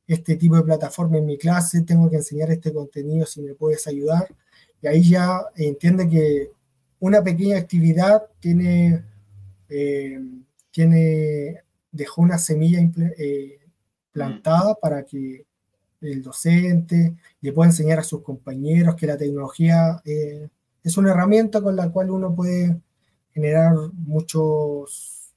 este 0.06 0.36
tipo 0.36 0.56
de 0.56 0.62
plataforma 0.62 1.18
en 1.18 1.26
mi 1.26 1.36
clase? 1.38 1.82
Tengo 1.82 2.08
que 2.08 2.16
enseñar 2.16 2.50
este 2.50 2.72
contenido, 2.72 3.26
si 3.26 3.42
me 3.42 3.54
puedes 3.54 3.86
ayudar. 3.86 4.28
Y 4.80 4.86
ahí 4.86 5.10
ya 5.10 5.40
entiende 5.56 6.08
que 6.08 6.50
una 7.00 7.22
pequeña 7.22 7.58
actividad 7.58 8.22
tiene, 8.40 9.04
eh, 9.68 10.20
tiene 10.70 11.62
dejó 11.90 12.22
una 12.22 12.38
semilla 12.38 12.78
eh, 13.18 13.58
plantada 14.12 14.74
para 14.76 15.04
que 15.04 15.44
el 16.00 16.22
docente, 16.22 17.16
le 17.40 17.52
puede 17.52 17.70
enseñar 17.70 17.98
a 17.98 18.04
sus 18.04 18.22
compañeros 18.22 18.94
que 18.96 19.06
la 19.06 19.16
tecnología 19.16 20.00
eh, 20.04 20.48
es 20.82 20.96
una 20.96 21.10
herramienta 21.10 21.60
con 21.60 21.74
la 21.74 21.90
cual 21.90 22.10
uno 22.10 22.34
puede 22.34 22.80
generar 23.36 23.74
muchos, 23.92 25.34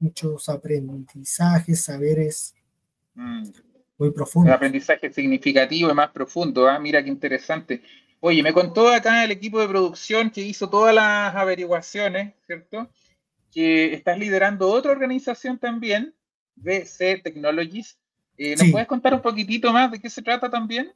muchos 0.00 0.48
aprendizajes, 0.48 1.80
saberes 1.80 2.56
mm. 3.14 3.44
muy 3.98 4.10
profundos. 4.10 4.48
Un 4.48 4.54
aprendizaje 4.56 5.12
significativo 5.12 5.92
y 5.92 5.94
más 5.94 6.10
profundo, 6.10 6.68
¿ah? 6.68 6.80
mira 6.80 7.04
qué 7.04 7.08
interesante. 7.08 7.82
Oye, 8.18 8.42
me 8.42 8.52
contó 8.52 8.88
acá 8.88 9.24
el 9.24 9.30
equipo 9.30 9.60
de 9.60 9.68
producción 9.68 10.30
que 10.30 10.40
hizo 10.40 10.68
todas 10.68 10.92
las 10.92 11.32
averiguaciones, 11.36 12.34
¿cierto? 12.46 12.90
Que 13.52 13.94
estás 13.94 14.18
liderando 14.18 14.68
otra 14.68 14.90
organización 14.90 15.56
también, 15.56 16.12
BC 16.56 17.22
Technologies. 17.22 17.96
Eh, 18.36 18.56
¿Nos 18.58 18.72
puedes 18.72 18.88
contar 18.88 19.14
un 19.14 19.22
poquitito 19.22 19.72
más 19.72 19.92
de 19.92 20.00
qué 20.00 20.10
se 20.10 20.20
trata 20.20 20.50
también? 20.50 20.92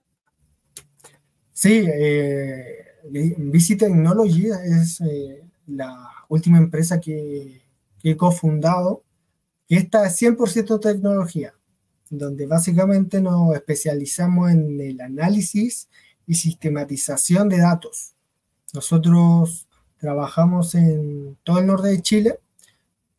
Sí, 1.52 1.86
eh, 1.86 2.86
VC 3.04 3.76
Technology 3.76 4.48
es 4.48 5.00
eh, 5.00 5.43
la 5.66 6.10
última 6.28 6.58
empresa 6.58 7.00
que, 7.00 7.62
he 8.02 8.16
cofundado, 8.18 9.02
y 9.66 9.76
esta 9.76 10.06
es 10.06 10.20
100% 10.20 10.78
tecnología, 10.78 11.54
donde 12.10 12.46
básicamente 12.46 13.20
nos 13.22 13.54
especializamos 13.54 14.50
en 14.50 14.78
el 14.78 15.00
análisis 15.00 15.88
y 16.26 16.34
sistematización 16.34 17.48
de 17.48 17.58
datos. 17.58 18.12
Nosotros 18.74 19.66
trabajamos 19.98 20.74
en 20.74 21.38
todo 21.44 21.60
el 21.60 21.66
norte 21.66 21.88
de 21.88 22.02
Chile 22.02 22.40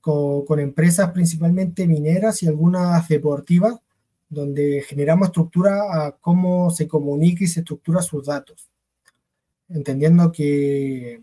con, 0.01 0.45
con 0.45 0.59
empresas 0.59 1.09
principalmente 1.11 1.87
mineras 1.87 2.43
y 2.43 2.47
algunas 2.47 3.07
deportivas, 3.07 3.79
donde 4.29 4.83
generamos 4.87 5.29
estructura 5.29 6.05
a 6.05 6.11
cómo 6.11 6.69
se 6.69 6.87
comunica 6.87 7.43
y 7.43 7.47
se 7.47 7.61
estructura 7.61 8.03
sus 8.03 8.25
datos 8.27 8.69
entendiendo 9.69 10.31
que 10.31 11.21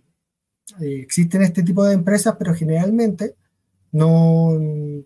eh, 0.81 1.01
existen 1.03 1.43
este 1.43 1.63
tipo 1.63 1.85
de 1.85 1.95
empresas, 1.95 2.37
pero 2.39 2.55
generalmente 2.55 3.37
no 3.93 4.59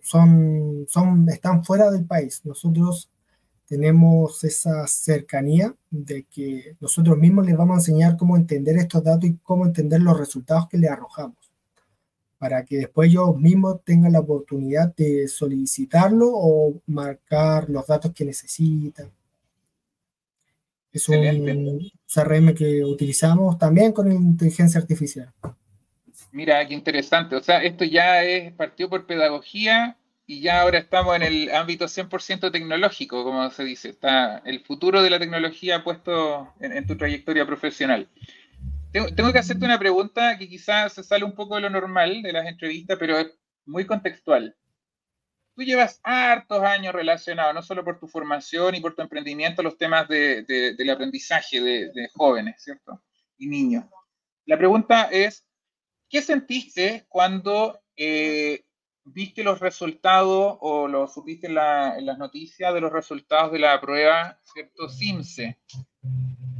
son, 0.02 0.86
son, 0.88 1.28
están 1.28 1.64
fuera 1.64 1.90
del 1.90 2.04
país. 2.06 2.40
Nosotros 2.44 3.10
tenemos 3.66 4.44
esa 4.44 4.86
cercanía 4.86 5.74
de 5.90 6.24
que 6.24 6.76
nosotros 6.80 7.18
mismos 7.18 7.46
les 7.46 7.56
vamos 7.56 7.74
a 7.74 7.80
enseñar 7.80 8.16
cómo 8.16 8.36
entender 8.36 8.76
estos 8.76 9.02
datos 9.02 9.28
y 9.28 9.36
cómo 9.42 9.66
entender 9.66 10.00
los 10.00 10.18
resultados 10.18 10.68
que 10.68 10.78
les 10.78 10.90
arrojamos, 10.90 11.36
para 12.38 12.64
que 12.64 12.78
después 12.78 13.10
ellos 13.10 13.36
mismos 13.36 13.82
tengan 13.84 14.12
la 14.12 14.20
oportunidad 14.20 14.94
de 14.94 15.26
solicitarlo 15.26 16.30
o 16.32 16.80
marcar 16.86 17.68
los 17.68 17.86
datos 17.86 18.12
que 18.12 18.24
necesitan. 18.24 19.10
Es 20.96 21.10
un 21.10 21.90
CRM 22.06 22.54
que 22.54 22.82
utilizamos 22.82 23.58
también 23.58 23.92
con 23.92 24.10
inteligencia 24.10 24.80
artificial. 24.80 25.30
Mira, 26.32 26.66
qué 26.66 26.72
interesante. 26.72 27.36
O 27.36 27.42
sea, 27.42 27.62
esto 27.62 27.84
ya 27.84 28.22
es 28.22 28.52
partió 28.54 28.88
por 28.88 29.06
pedagogía 29.06 29.98
y 30.26 30.40
ya 30.40 30.62
ahora 30.62 30.78
estamos 30.78 31.14
en 31.16 31.22
el 31.22 31.54
ámbito 31.54 31.84
100% 31.84 32.50
tecnológico, 32.50 33.24
como 33.24 33.50
se 33.50 33.64
dice. 33.64 33.90
Está 33.90 34.38
el 34.46 34.60
futuro 34.60 35.02
de 35.02 35.10
la 35.10 35.18
tecnología 35.18 35.84
puesto 35.84 36.54
en, 36.60 36.86
tu 36.86 36.96
trayectoria 36.96 37.44
profesional. 37.46 38.08
Tengo, 38.90 39.14
tengo, 39.14 39.32
que 39.34 39.38
hacerte 39.38 39.66
una 39.66 39.78
pregunta 39.78 40.38
que 40.38 40.48
quizás 40.48 40.94
se 40.94 41.04
sale 41.04 41.26
un 41.26 41.34
poco 41.34 41.56
de 41.56 41.60
lo 41.60 41.68
normal 41.70 42.22
de 42.22 42.32
las 42.32 42.46
entrevistas, 42.46 42.96
pero 42.98 43.18
es 43.18 43.26
muy 43.66 43.84
contextual 43.84 44.56
tú 45.56 45.62
llevas 45.62 46.00
hartos 46.04 46.62
años 46.62 46.94
relacionados, 46.94 47.54
no 47.54 47.62
solo 47.62 47.82
por 47.82 47.98
tu 47.98 48.06
formación 48.06 48.74
y 48.74 48.80
por 48.80 48.94
tu 48.94 49.00
emprendimiento, 49.00 49.62
los 49.62 49.78
temas 49.78 50.06
de, 50.06 50.42
del 50.76 50.90
aprendizaje 50.90 51.60
de, 51.60 52.10
jóvenes, 52.14 52.62
¿cierto? 52.62 53.02
Y 53.38 53.48
niños. 53.48 53.86
La 54.44 54.58
pregunta 54.58 55.08
es, 55.10 55.46
¿qué 56.10 56.20
sentiste 56.20 57.06
cuando 57.08 57.80
eh, 57.96 58.66
viste 59.02 59.42
los 59.42 59.60
resultados 59.60 60.58
o 60.60 60.88
lo 60.88 61.08
supiste 61.08 61.46
en, 61.46 61.54
las 61.54 62.18
noticias 62.18 62.74
de 62.74 62.80
los 62.82 62.92
resultados 62.92 63.50
de 63.52 63.58
la 63.58 63.80
prueba, 63.80 64.38
¿cierto? 64.42 64.90
CIMSE, 64.90 65.58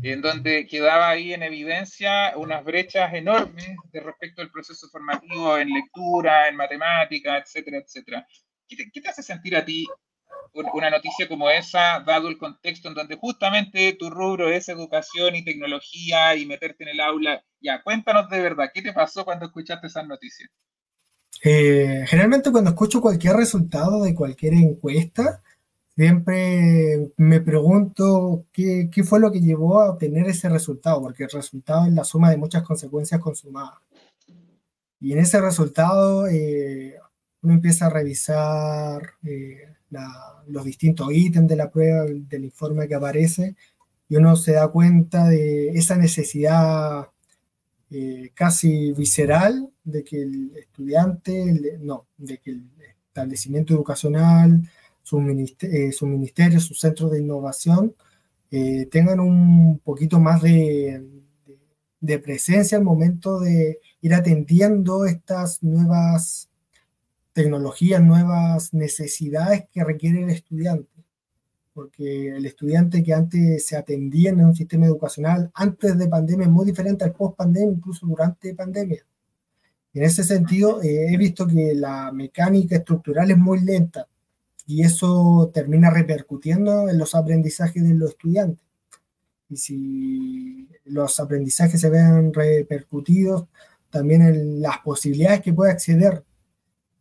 en 0.03 0.23
donde 0.23 0.67
quedaba 0.67 1.11
ahí 1.11 1.35
en 1.35 1.43
evidencia 1.43 2.33
unas 2.37 2.65
brechas 2.65 3.13
enormes 3.13 3.77
de 3.93 4.01
respecto 4.01 4.41
al 4.41 4.51
proceso 4.51 4.89
formativo 4.89 5.59
en 5.59 5.69
lectura, 5.69 6.49
en 6.49 6.57
matemática, 6.57 7.37
etcétera, 7.37 7.79
etcétera. 7.79 8.27
¿Qué 8.69 8.77
te, 8.77 9.09
hace 9.09 9.23
sentir 9.23 9.57
a 9.57 9.65
ti 9.65 9.87
una 10.53 10.91
noticia 10.91 11.29
como 11.29 11.51
esa, 11.51 12.03
dado 12.07 12.29
el 12.29 12.39
contexto 12.39 12.89
en 12.89 12.95
donde 12.95 13.17
justamente 13.17 13.93
tu 13.99 14.11
rubro 14.11 14.49
es 14.49 14.69
educación 14.69 15.37
y 15.37 15.45
tecnología 15.45 16.35
y 16.35 16.47
meterte 16.47 16.85
en 16.85 16.91
el 16.91 17.01
aula? 17.01 17.45
Ya, 17.61 17.83
cuéntanos 17.83 18.29
de 18.31 18.41
verdad, 18.41 18.71
¿qué 18.73 18.83
te 18.83 18.93
pasó 18.93 19.25
cuando 19.25 19.47
escuchaste 19.47 19.87
esas 19.87 20.07
noticias? 20.07 20.51
Eh, 21.43 22.05
generalmente 22.07 22.51
cuando 22.51 22.71
escucho 22.71 23.01
cualquier 23.01 23.37
resultado 23.37 24.03
de 24.03 24.15
cualquier 24.15 24.55
encuesta, 24.55 25.43
siempre 25.95 27.13
me 27.17 27.41
pregunto 27.41 28.47
qué, 28.53 28.89
qué, 28.91 29.05
fue 29.05 29.21
lo 29.21 29.31
que 29.31 29.41
llevó 29.41 29.81
a 29.81 29.91
obtener 29.91 30.27
ese 30.29 30.49
resultado, 30.49 31.03
porque 31.03 31.25
el 31.25 31.31
resultado 31.31 31.87
es 31.87 31.93
la 31.93 32.05
suma 32.05 32.31
de 32.31 32.39
muchas 32.39 32.63
consecuencias 32.63 33.21
consumadas. 33.21 33.79
Y 35.01 35.13
en 35.13 35.19
ese 35.19 35.41
resultado 35.41 36.27
eh, 36.27 36.97
uno 37.47 37.55
empieza 37.55 37.87
a 37.87 37.91
revisar 37.91 39.15
eh, 39.23 39.73
los 40.49 40.65
distintos 40.65 41.13
ítems 41.13 41.49
de 41.49 41.55
la 41.55 41.71
prueba, 41.71 42.05
del 42.05 42.45
informe 42.45 42.89
que 42.89 42.97
aparece, 42.97 43.55
y 44.09 44.17
uno 44.17 44.35
se 44.35 44.53
da 44.53 44.67
cuenta 44.67 45.29
de 45.29 45.69
esa 45.69 45.97
necesidad 45.97 47.09
eh, 47.89 48.33
casi 48.35 48.93
visceral 48.93 49.71
de 49.85 50.03
que 50.03 50.23
el 50.23 50.57
estudiante, 50.57 51.79
no, 51.81 52.09
de 52.17 52.39
que 52.39 52.51
el 52.51 52.69
establecimiento 53.07 53.75
educacional, 53.75 54.69
su 55.05 55.21
ministerio, 55.21 55.89
eh, 55.89 55.93
su 55.93 56.05
ministerio, 56.09 56.59
sus 56.59 56.81
centros 56.81 57.13
de 57.13 57.21
innovación, 57.21 57.95
tengan 58.91 59.21
un 59.21 59.81
poquito 59.81 60.19
más 60.19 60.41
de, 60.41 61.05
de 62.01 62.19
presencia 62.19 62.79
al 62.79 62.85
momento 62.85 63.39
de 63.39 63.81
ir 64.01 64.15
atendiendo 64.15 65.05
estas 65.05 65.63
nuevas 65.63 66.49
tecnologías, 67.37 68.03
nuevas 68.03 68.73
necesidades 68.73 69.67
que 69.71 69.85
requiere 69.85 70.23
el 70.23 70.31
estudiante. 70.31 70.89
Porque 71.75 72.29
el 72.29 72.47
estudiante 72.47 73.03
que 73.03 73.13
antes 73.13 73.67
se 73.67 73.77
atendía 73.77 74.31
en 74.31 74.43
un 74.43 74.55
sistema 74.55 74.87
educacional 74.87 75.51
antes 75.53 75.99
de 75.99 76.09
pandemia 76.09 76.47
es 76.47 76.51
muy 76.51 76.65
diferente 76.65 77.05
al 77.05 77.13
post 77.13 77.37
pandemia, 77.37 77.75
incluso 77.75 78.07
durante 78.07 78.55
pandemia. 78.55 79.05
En 79.93 80.03
ese 80.03 80.25
sentido, 80.25 80.83
eh, 80.83 81.13
he 81.13 81.17
visto 81.19 81.47
que 81.47 81.75
la 81.75 82.11
mecánica 82.11 82.77
estructural 82.77 83.31
es 83.31 83.37
muy 83.37 83.61
lenta 83.61 84.09
y 84.67 84.83
eso 84.83 85.51
termina 85.53 85.91
repercutiendo 85.91 86.89
en 86.89 86.97
los 86.97 87.15
aprendizajes 87.15 87.83
de 87.83 87.95
los 87.95 88.13
estudiantes. 88.13 88.65
Y 89.51 89.57
si 89.59 90.69
los 90.87 91.21
aprendizajes 91.21 91.83
se 91.83 91.91
ven 91.91 92.33
repercutidos, 92.33 93.45
también 93.91 94.23
en 94.23 94.63
las 94.63 94.79
posibilidades 94.79 95.43
que 95.43 95.53
puede 95.53 95.73
acceder 95.73 96.25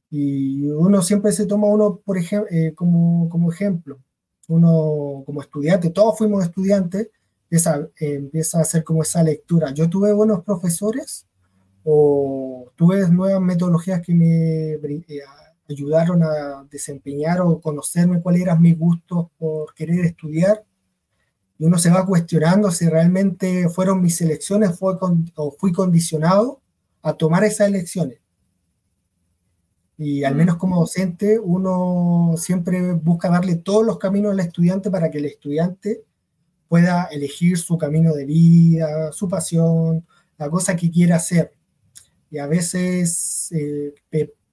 y 0.09 0.69
uno 0.69 1.01
siempre 1.01 1.31
se 1.31 1.45
toma 1.45 1.67
uno, 1.67 1.97
por 2.03 2.17
ejemplo, 2.17 2.49
eh, 2.51 2.73
como, 2.75 3.29
como, 3.29 3.51
ejemplo. 3.51 3.99
Uno 4.47 5.23
como 5.25 5.41
estudiante, 5.41 5.89
todos 5.89 6.17
fuimos 6.17 6.43
estudiantes, 6.45 7.09
empieza, 7.43 7.89
eh, 7.99 8.15
empieza 8.15 8.59
a 8.59 8.61
hacer 8.61 8.83
como 8.83 9.01
esa 9.01 9.23
lectura. 9.23 9.71
Yo 9.71 9.89
tuve 9.89 10.13
buenos 10.13 10.43
profesores 10.43 11.27
o 11.83 12.71
tuve 12.75 13.09
nuevas 13.09 13.41
metodologías 13.41 14.01
que 14.01 14.13
me 14.13 14.73
eh, 14.73 15.01
ayudaron 15.67 16.23
a 16.23 16.67
desempeñar 16.69 17.41
o 17.41 17.59
conocerme 17.59 18.21
cuáles 18.21 18.43
eran 18.43 18.61
mis 18.61 18.77
gustos 18.77 19.27
por 19.37 19.73
querer 19.73 20.05
estudiar. 20.05 20.63
Y 21.57 21.65
uno 21.65 21.79
se 21.79 21.89
va 21.89 22.05
cuestionando 22.05 22.69
si 22.69 22.87
realmente 22.87 23.69
fueron 23.69 24.01
mis 24.01 24.21
elecciones 24.21 24.77
fue 24.77 24.95
o 25.35 25.51
fui 25.51 25.71
condicionado 25.71 26.61
a 27.01 27.13
tomar 27.13 27.43
esas 27.43 27.69
elecciones. 27.69 28.19
Y 29.97 30.23
al 30.23 30.36
menos 30.36 30.58
como 30.58 30.79
docente, 30.79 31.39
uno 31.39 32.36
siempre 32.38 32.93
busca 32.93 33.29
darle 33.29 33.55
todos 33.55 33.86
los 33.86 33.97
caminos 33.97 34.34
al 34.34 34.39
estudiante 34.41 34.91
para 34.91 35.10
que 35.10 35.19
el 35.19 35.25
estudiante 35.25 36.03
pueda 36.67 37.05
elegir 37.05 37.58
su 37.58 37.77
camino 37.77 38.13
de 38.13 38.25
vida, 38.25 39.12
su 39.13 39.29
pasión, 39.29 40.05
la 40.38 40.49
cosa 40.49 40.75
que 40.75 40.91
quiera 40.91 41.15
hacer. 41.15 41.53
Y 42.29 42.38
a 42.39 42.47
veces 42.47 43.49
eh, 43.53 43.93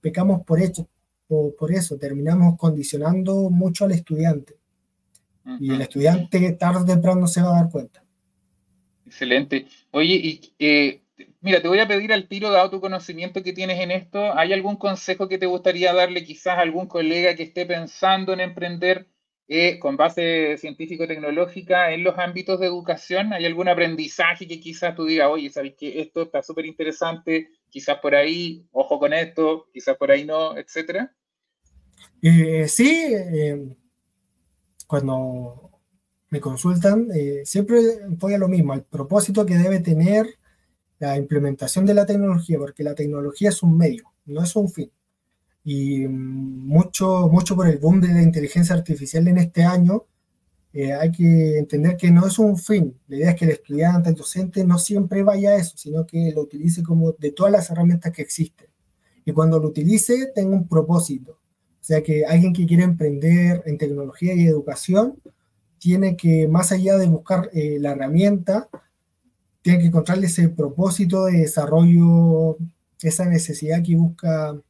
pecamos 0.00 0.44
por, 0.44 0.60
hecho, 0.60 0.88
por, 1.26 1.56
por 1.56 1.72
eso, 1.72 1.98
terminamos 1.98 2.56
condicionando 2.56 3.50
mucho 3.50 3.84
al 3.84 3.92
estudiante. 3.92 4.56
Y 5.58 5.72
el 5.72 5.80
estudiante 5.80 6.52
tarde 6.52 6.82
o 6.82 6.84
temprano 6.84 7.26
se 7.26 7.42
va 7.42 7.48
a 7.56 7.62
dar 7.62 7.70
cuenta. 7.70 8.04
Excelente. 9.04 9.66
Oye, 9.90 10.14
y 10.14 10.54
eh, 10.58 11.01
mira, 11.42 11.60
te 11.60 11.68
voy 11.68 11.80
a 11.80 11.88
pedir 11.88 12.12
al 12.12 12.28
tiro, 12.28 12.50
dado 12.50 12.70
tu 12.70 12.80
conocimiento 12.80 13.42
que 13.42 13.52
tienes 13.52 13.80
en 13.80 13.90
esto, 13.90 14.36
¿hay 14.38 14.52
algún 14.52 14.76
consejo 14.76 15.28
que 15.28 15.38
te 15.38 15.46
gustaría 15.46 15.92
darle 15.92 16.24
quizás 16.24 16.56
a 16.56 16.62
algún 16.62 16.86
colega 16.86 17.34
que 17.34 17.42
esté 17.42 17.66
pensando 17.66 18.32
en 18.32 18.40
emprender 18.40 19.08
eh, 19.48 19.78
con 19.80 19.96
base 19.96 20.56
científico-tecnológica 20.56 21.92
en 21.92 22.04
los 22.04 22.16
ámbitos 22.16 22.60
de 22.60 22.66
educación? 22.66 23.32
¿Hay 23.32 23.44
algún 23.44 23.68
aprendizaje 23.68 24.46
que 24.46 24.60
quizás 24.60 24.94
tú 24.94 25.04
digas, 25.04 25.28
oye, 25.30 25.50
sabes 25.50 25.74
que 25.76 26.00
esto 26.00 26.22
está 26.22 26.42
súper 26.42 26.64
interesante, 26.64 27.48
quizás 27.68 27.98
por 27.98 28.14
ahí, 28.14 28.64
ojo 28.70 29.00
con 29.00 29.12
esto, 29.12 29.68
quizás 29.72 29.96
por 29.96 30.12
ahí 30.12 30.24
no, 30.24 30.56
etcétera? 30.56 31.12
Eh, 32.22 32.68
sí, 32.68 33.12
eh, 33.14 33.76
cuando 34.86 35.70
me 36.30 36.40
consultan, 36.40 37.08
siempre 37.44 37.78
voy 38.08 38.34
a 38.34 38.38
lo 38.38 38.48
mismo, 38.48 38.72
al 38.72 38.84
propósito 38.84 39.44
que 39.44 39.56
debe 39.56 39.80
tener 39.80 40.38
la 41.06 41.16
implementación 41.16 41.86
de 41.86 41.94
la 41.94 42.06
tecnología, 42.06 42.58
porque 42.58 42.82
la 42.82 42.94
tecnología 42.94 43.50
es 43.50 43.62
un 43.62 43.76
medio, 43.76 44.04
no 44.26 44.42
es 44.42 44.56
un 44.56 44.68
fin 44.68 44.90
y 45.64 46.08
mucho, 46.08 47.28
mucho 47.28 47.54
por 47.54 47.68
el 47.68 47.78
boom 47.78 48.00
de 48.00 48.08
la 48.08 48.22
inteligencia 48.22 48.74
artificial 48.74 49.28
en 49.28 49.38
este 49.38 49.62
año, 49.64 50.06
eh, 50.72 50.92
hay 50.92 51.12
que 51.12 51.58
entender 51.58 51.96
que 51.96 52.10
no 52.10 52.26
es 52.26 52.38
un 52.38 52.56
fin. 52.56 52.98
La 53.08 53.16
idea 53.16 53.30
es 53.30 53.36
que 53.36 53.44
el 53.44 53.50
estudiante, 53.52 54.08
el 54.10 54.16
docente, 54.16 54.64
no 54.64 54.78
siempre 54.78 55.22
vaya 55.22 55.50
a 55.50 55.56
eso, 55.56 55.76
sino 55.76 56.06
que 56.06 56.32
lo 56.34 56.42
utilice 56.42 56.82
como 56.82 57.12
de 57.12 57.32
todas 57.32 57.52
las 57.52 57.70
herramientas 57.70 58.12
que 58.12 58.22
existen. 58.22 58.68
Y 59.24 59.32
cuando 59.32 59.58
lo 59.58 59.68
utilice, 59.68 60.32
tenga 60.34 60.56
un 60.56 60.66
propósito. 60.66 61.32
O 61.32 61.84
sea 61.84 62.02
que 62.02 62.24
alguien 62.24 62.52
que 62.52 62.66
quiere 62.66 62.84
emprender 62.84 63.62
en 63.66 63.78
tecnología 63.78 64.34
y 64.34 64.46
educación, 64.46 65.20
tiene 65.78 66.16
que, 66.16 66.48
más 66.48 66.70
allá 66.72 66.96
de 66.96 67.08
buscar 67.08 67.50
eh, 67.52 67.78
la 67.80 67.92
herramienta, 67.92 68.68
tiene 69.62 69.78
que 69.78 69.86
encontrarle 69.86 70.26
ese 70.26 70.48
propósito 70.48 71.26
de 71.26 71.38
desarrollo, 71.38 72.58
esa 73.00 73.24
necesidad 73.26 73.82
que 73.82 73.96
busca 73.96 74.60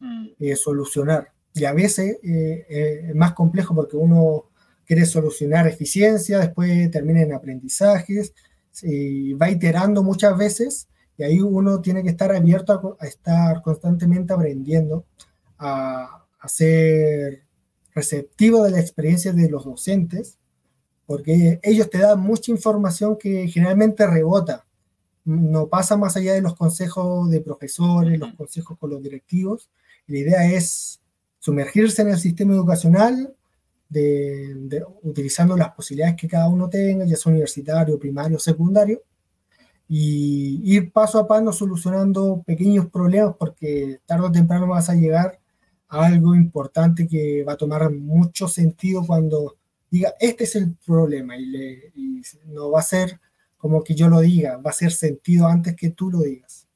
Mm. 0.00 0.28
Eh, 0.38 0.56
solucionar. 0.56 1.32
Y 1.54 1.64
a 1.64 1.72
veces 1.72 2.18
eh, 2.22 2.66
eh, 2.68 3.06
es 3.08 3.14
más 3.14 3.32
complejo 3.32 3.74
porque 3.74 3.96
uno 3.96 4.44
quiere 4.86 5.06
solucionar 5.06 5.66
eficiencia, 5.66 6.38
después 6.38 6.90
termina 6.90 7.22
en 7.22 7.32
aprendizajes, 7.32 8.34
y 8.82 9.32
va 9.34 9.50
iterando 9.50 10.02
muchas 10.02 10.36
veces 10.36 10.88
y 11.16 11.22
ahí 11.22 11.40
uno 11.40 11.80
tiene 11.80 12.02
que 12.02 12.10
estar 12.10 12.30
abierto 12.30 12.98
a, 13.00 13.06
estar 13.06 13.62
constantemente 13.62 14.34
aprendiendo, 14.34 15.06
a, 15.58 16.26
a, 16.38 16.48
ser 16.48 17.44
receptivo 17.94 18.64
de 18.64 18.72
la 18.72 18.80
experiencia 18.80 19.32
de 19.32 19.48
los 19.48 19.64
docentes, 19.64 20.38
porque 21.06 21.60
ellos 21.62 21.88
te 21.88 21.98
dan 21.98 22.20
mucha 22.20 22.50
información 22.50 23.16
que 23.16 23.48
generalmente 23.48 24.06
rebota, 24.06 24.66
no 25.24 25.68
pasa 25.68 25.96
más 25.96 26.16
allá 26.16 26.34
de 26.34 26.42
los 26.42 26.54
consejos 26.54 27.30
de 27.30 27.40
profesores, 27.40 28.18
los 28.18 28.34
consejos 28.34 28.78
con 28.78 28.90
los 28.90 29.02
directivos, 29.02 29.68
la 30.06 30.18
idea 30.18 30.52
es 30.52 31.00
sumergirse 31.38 32.02
en 32.02 32.10
el 32.10 32.18
sistema 32.18 32.54
educacional, 32.54 33.34
de, 33.88 34.84
utilizando 35.02 35.56
las 35.56 35.72
posibilidades 35.72 36.16
que 36.16 36.28
cada 36.28 36.48
uno 36.48 36.68
tenga, 36.68 37.04
ya 37.04 37.16
sea 37.16 37.30
universitario, 37.30 37.98
primario, 37.98 38.38
secundario, 38.38 39.02
y 39.88 40.60
ir 40.64 40.90
paso 40.92 41.18
a 41.20 41.28
paso 41.28 41.52
solucionando 41.52 42.42
pequeños 42.44 42.86
problemas, 42.86 43.36
porque 43.38 44.00
tarde 44.06 44.26
o 44.26 44.32
temprano 44.32 44.66
vas 44.66 44.90
a 44.90 44.94
llegar 44.94 45.38
a 45.88 46.06
algo 46.06 46.34
importante 46.34 47.06
que 47.06 47.44
va 47.44 47.52
a 47.52 47.56
tomar 47.56 47.92
mucho 47.92 48.48
sentido 48.48 49.04
cuando 49.06 49.56
diga, 49.90 50.14
este 50.20 50.44
es 50.44 50.56
el 50.56 50.74
problema, 50.84 51.36
y, 51.36 51.90
y 51.94 52.22
no 52.46 52.70
va 52.70 52.80
a 52.80 52.82
ser 52.82 53.20
como 53.56 53.82
que 53.82 53.94
yo 53.94 54.08
lo 54.08 54.20
diga, 54.20 54.58
va 54.58 54.70
a 54.70 54.74
ser 54.74 54.92
sentido 54.92 55.46
antes 55.46 55.74
que 55.74 55.90
tú 55.90 56.10
lo 56.10 56.20
digas. 56.20 56.66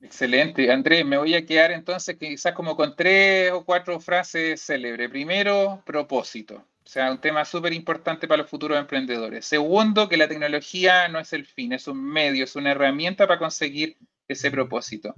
Excelente. 0.00 0.70
Andrés, 0.70 1.06
me 1.06 1.16
voy 1.16 1.34
a 1.34 1.46
quedar 1.46 1.70
entonces 1.70 2.16
quizás 2.16 2.52
como 2.54 2.76
con 2.76 2.96
tres 2.96 3.52
o 3.52 3.64
cuatro 3.64 4.00
frases 4.00 4.60
célebres. 4.60 5.08
Primero, 5.10 5.82
propósito. 5.86 6.56
O 6.84 6.88
sea, 6.88 7.12
un 7.12 7.20
tema 7.20 7.44
súper 7.44 7.72
importante 7.72 8.26
para 8.26 8.42
los 8.42 8.50
futuros 8.50 8.78
emprendedores. 8.78 9.46
Segundo, 9.46 10.08
que 10.08 10.16
la 10.16 10.26
tecnología 10.26 11.06
no 11.08 11.20
es 11.20 11.32
el 11.32 11.46
fin, 11.46 11.72
es 11.72 11.86
un 11.86 12.02
medio, 12.02 12.44
es 12.44 12.56
una 12.56 12.72
herramienta 12.72 13.28
para 13.28 13.38
conseguir 13.38 13.96
ese 14.26 14.50
propósito. 14.50 15.14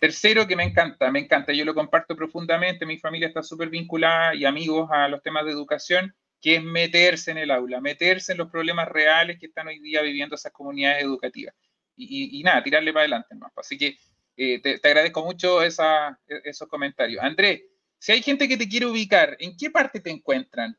Tercero, 0.00 0.46
que 0.46 0.56
me 0.56 0.64
encanta, 0.64 1.12
me 1.12 1.20
encanta, 1.20 1.52
yo 1.52 1.64
lo 1.64 1.74
comparto 1.74 2.16
profundamente, 2.16 2.86
mi 2.86 2.98
familia 2.98 3.28
está 3.28 3.42
súper 3.42 3.68
vinculada 3.68 4.34
y 4.34 4.46
amigos 4.46 4.88
a 4.90 5.06
los 5.06 5.22
temas 5.22 5.44
de 5.44 5.52
educación, 5.52 6.14
que 6.42 6.56
es 6.56 6.62
meterse 6.62 7.30
en 7.30 7.38
el 7.38 7.52
aula, 7.52 7.80
meterse 7.80 8.32
en 8.32 8.38
los 8.38 8.50
problemas 8.50 8.88
reales 8.88 9.38
que 9.38 9.46
están 9.46 9.68
hoy 9.68 9.78
día 9.78 10.02
viviendo 10.02 10.34
esas 10.34 10.50
comunidades 10.50 11.04
educativas. 11.04 11.54
Y, 11.96 12.42
nada, 12.42 12.64
tirarle 12.64 12.92
para 12.92 13.02
adelante. 13.02 13.36
¿no? 13.36 13.46
Así 13.54 13.78
que 13.78 13.96
eh, 14.36 14.60
te, 14.60 14.80
agradezco 14.82 15.24
mucho 15.24 15.62
esa, 15.62 16.18
e, 16.26 16.40
esos 16.44 16.68
comentarios. 16.68 17.22
Andrés, 17.22 17.62
si 17.96 18.10
hay 18.10 18.22
gente 18.22 18.48
que 18.48 18.56
te 18.56 18.68
quiere 18.68 18.86
ubicar, 18.86 19.36
¿en 19.38 19.56
qué 19.56 19.70
parte 19.70 20.00
te 20.00 20.10
encuentran? 20.10 20.76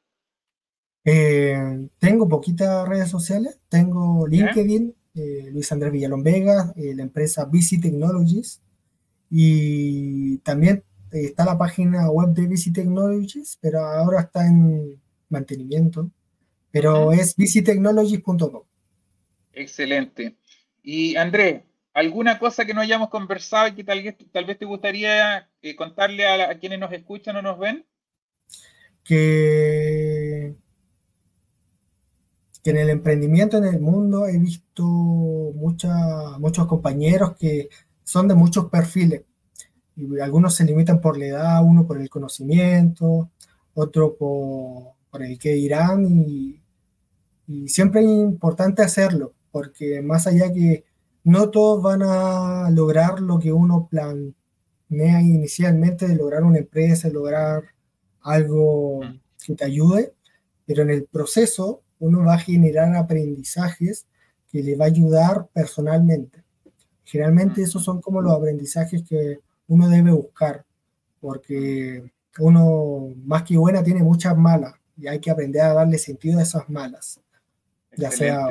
Eh, 1.05 1.87
tengo 1.97 2.27
poquitas 2.27 2.85
redes 2.85 3.09
sociales, 3.09 3.57
tengo 3.69 4.27
LinkedIn, 4.27 4.93
eh, 5.15 5.49
Luis 5.49 5.71
Andrés 5.71 5.93
Villalón 5.93 6.23
Vega, 6.23 6.73
la 6.75 7.03
empresa 7.03 7.45
BC 7.45 7.79
Technologies, 7.81 8.61
y 9.29 10.39
también 10.39 10.83
está 11.11 11.45
la 11.45 11.57
página 11.57 12.09
web 12.09 12.29
de 12.29 12.47
BC 12.47 12.73
Technologies, 12.73 13.57
pero 13.61 13.79
ahora 13.79 14.21
está 14.21 14.45
en 14.45 15.02
mantenimiento, 15.33 16.09
pero 16.71 17.11
es 17.11 17.35
bctechnologies.com. 17.35 18.63
Excelente. 19.51 20.37
Y 20.81 21.15
Andrés, 21.17 21.63
¿Alguna 21.93 22.39
cosa 22.39 22.65
que 22.65 22.73
no 22.73 22.81
hayamos 22.81 23.09
conversado 23.09 23.67
y 23.67 23.75
que 23.75 23.83
tal 23.83 24.01
vez, 24.01 24.15
tal 24.31 24.45
vez 24.45 24.57
te 24.57 24.65
gustaría 24.65 25.47
eh, 25.61 25.75
contarle 25.75 26.25
a, 26.27 26.57
quienes 26.57 26.79
nos 26.79 26.91
escuchan 26.91 27.35
o 27.35 27.41
nos 27.43 27.59
ven? 27.59 27.85
Que, 29.03 30.55
que 32.63 32.69
en 32.71 32.77
el 32.77 32.89
emprendimiento 32.89 33.57
en 33.57 33.65
el 33.65 33.79
mundo 33.79 34.25
he 34.25 34.39
visto 34.39 34.83
muchos 34.83 36.65
compañeros 36.67 37.35
que 37.37 37.69
son 38.03 38.27
de 38.27 38.33
muchos 38.33 38.71
perfiles. 38.71 39.21
Y 39.95 40.19
algunos 40.19 40.55
se 40.55 40.65
limitan 40.65 40.99
por 40.99 41.15
la 41.15 41.25
edad, 41.25 41.63
uno 41.63 41.85
por 41.85 42.01
el 42.01 42.09
conocimiento, 42.09 43.29
otro 43.75 44.15
por, 44.15 44.93
por 45.13 45.21
el 45.21 45.37
que 45.37 45.55
irán. 45.55 46.05
Y, 46.07 46.59
y 47.47 47.67
siempre 47.69 48.01
es 48.01 48.07
importante 48.07 48.81
hacerlo, 48.81 49.35
porque 49.51 50.01
más 50.01 50.25
allá 50.25 50.51
que 50.51 50.85
no 51.23 51.51
todos 51.51 51.83
van 51.83 52.01
a 52.01 52.69
lograr 52.71 53.21
lo 53.21 53.37
que 53.37 53.53
uno 53.53 53.87
planea 53.89 55.21
inicialmente 55.21 56.07
de 56.07 56.15
lograr 56.15 56.43
una 56.43 56.57
empresa, 56.57 57.09
lograr 57.09 57.63
algo 58.21 59.03
mm. 59.03 59.19
que 59.45 59.55
te 59.55 59.65
ayude, 59.65 60.13
pero 60.65 60.81
en 60.81 60.89
el 60.89 61.05
proceso 61.05 61.83
uno 61.99 62.25
va 62.25 62.33
a 62.33 62.39
generar 62.39 62.95
aprendizajes 62.95 64.07
que 64.51 64.63
le 64.63 64.75
va 64.75 64.85
a 64.85 64.87
ayudar 64.87 65.47
personalmente. 65.53 66.43
Generalmente 67.03 67.61
mm. 67.61 67.63
esos 67.65 67.83
son 67.83 68.01
como 68.01 68.19
los 68.19 68.33
aprendizajes 68.33 69.03
que 69.03 69.41
uno 69.67 69.89
debe 69.89 70.11
buscar, 70.11 70.65
porque 71.21 72.11
uno 72.39 73.13
más 73.23 73.43
que 73.43 73.57
buena 73.57 73.83
tiene 73.83 74.01
muchas 74.01 74.35
malas 74.35 74.73
y 74.97 75.07
hay 75.07 75.19
que 75.19 75.31
aprender 75.31 75.61
a 75.61 75.73
darle 75.73 75.97
sentido 75.97 76.39
a 76.39 76.43
esas 76.43 76.69
malas, 76.69 77.19
ya 77.95 78.11
sea 78.11 78.47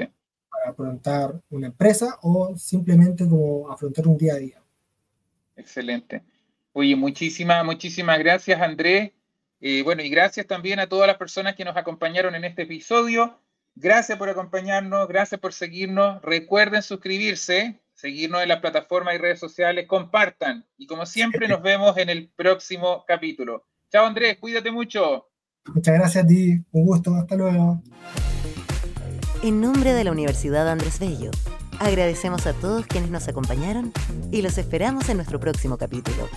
afrontar 0.67 1.41
una 1.51 1.69
empresa 1.69 2.19
o 2.23 2.57
simplemente 2.57 3.29
como 3.29 3.71
afrontar 3.71 4.07
un 4.07 4.17
día 4.17 4.35
a 4.35 4.39
día. 4.39 4.63
Excelente. 5.57 6.23
Oye, 6.73 6.97
muchísimas, 6.97 7.65
muchísimas 7.65 8.19
gracias, 8.19 8.61
Andrés. 8.61 9.13
Eh, 9.61 9.83
bueno, 9.83 10.03
y 10.03 10.09
gracias 10.09 10.47
también 10.47 10.81
a 10.81 10.89
todas 10.89 11.07
las 11.07 11.17
personas 11.17 11.55
que 11.55 11.65
nos 11.65 11.77
acompañaron 11.77 12.35
en 12.35 12.45
este 12.45 12.63
episodio. 12.63 13.39
Gracias 13.75 14.19
por 14.19 14.29
acompañarnos, 14.29 15.09
gracias 15.09 15.41
por 15.41 15.53
seguirnos. 15.53 16.21
Recuerden 16.23 16.83
suscribirse, 16.83 17.81
seguirnos 17.95 18.43
en 18.43 18.49
las 18.49 18.61
plataformas 18.61 19.15
y 19.15 19.19
redes 19.19 19.39
sociales, 19.39 19.87
compartan. 19.87 20.67
Y 20.77 20.87
como 20.87 21.07
siempre, 21.07 21.47
nos 21.49 21.63
vemos 21.63 21.97
en 21.97 22.09
el 22.09 22.29
próximo 22.29 23.05
capítulo. 23.07 23.67
Chao, 23.91 24.07
Andrés, 24.07 24.39
cuídate 24.39 24.71
mucho. 24.71 25.32
Muchas 25.67 25.95
gracias 25.95 26.25
a 26.25 26.27
ti, 26.27 26.65
un 26.73 26.85
gusto, 26.85 27.15
hasta 27.15 27.37
luego. 27.37 27.83
En 29.43 29.61
nombre 29.61 29.93
de 29.93 30.05
la 30.05 30.13
Universidad 30.13 30.69
Andrés 30.69 30.99
Bello, 30.99 31.31
agradecemos 31.79 32.47
a 32.47 32.53
todos 32.53 32.87
quienes 32.87 33.11
nos 33.11 33.29
acompañaron 33.29 33.93
y 34.31 34.43
los 34.43 34.59
esperamos 34.59 35.09
en 35.09 35.17
nuestro 35.17 35.41
próximo 35.41 35.79
capítulo. 35.79 36.29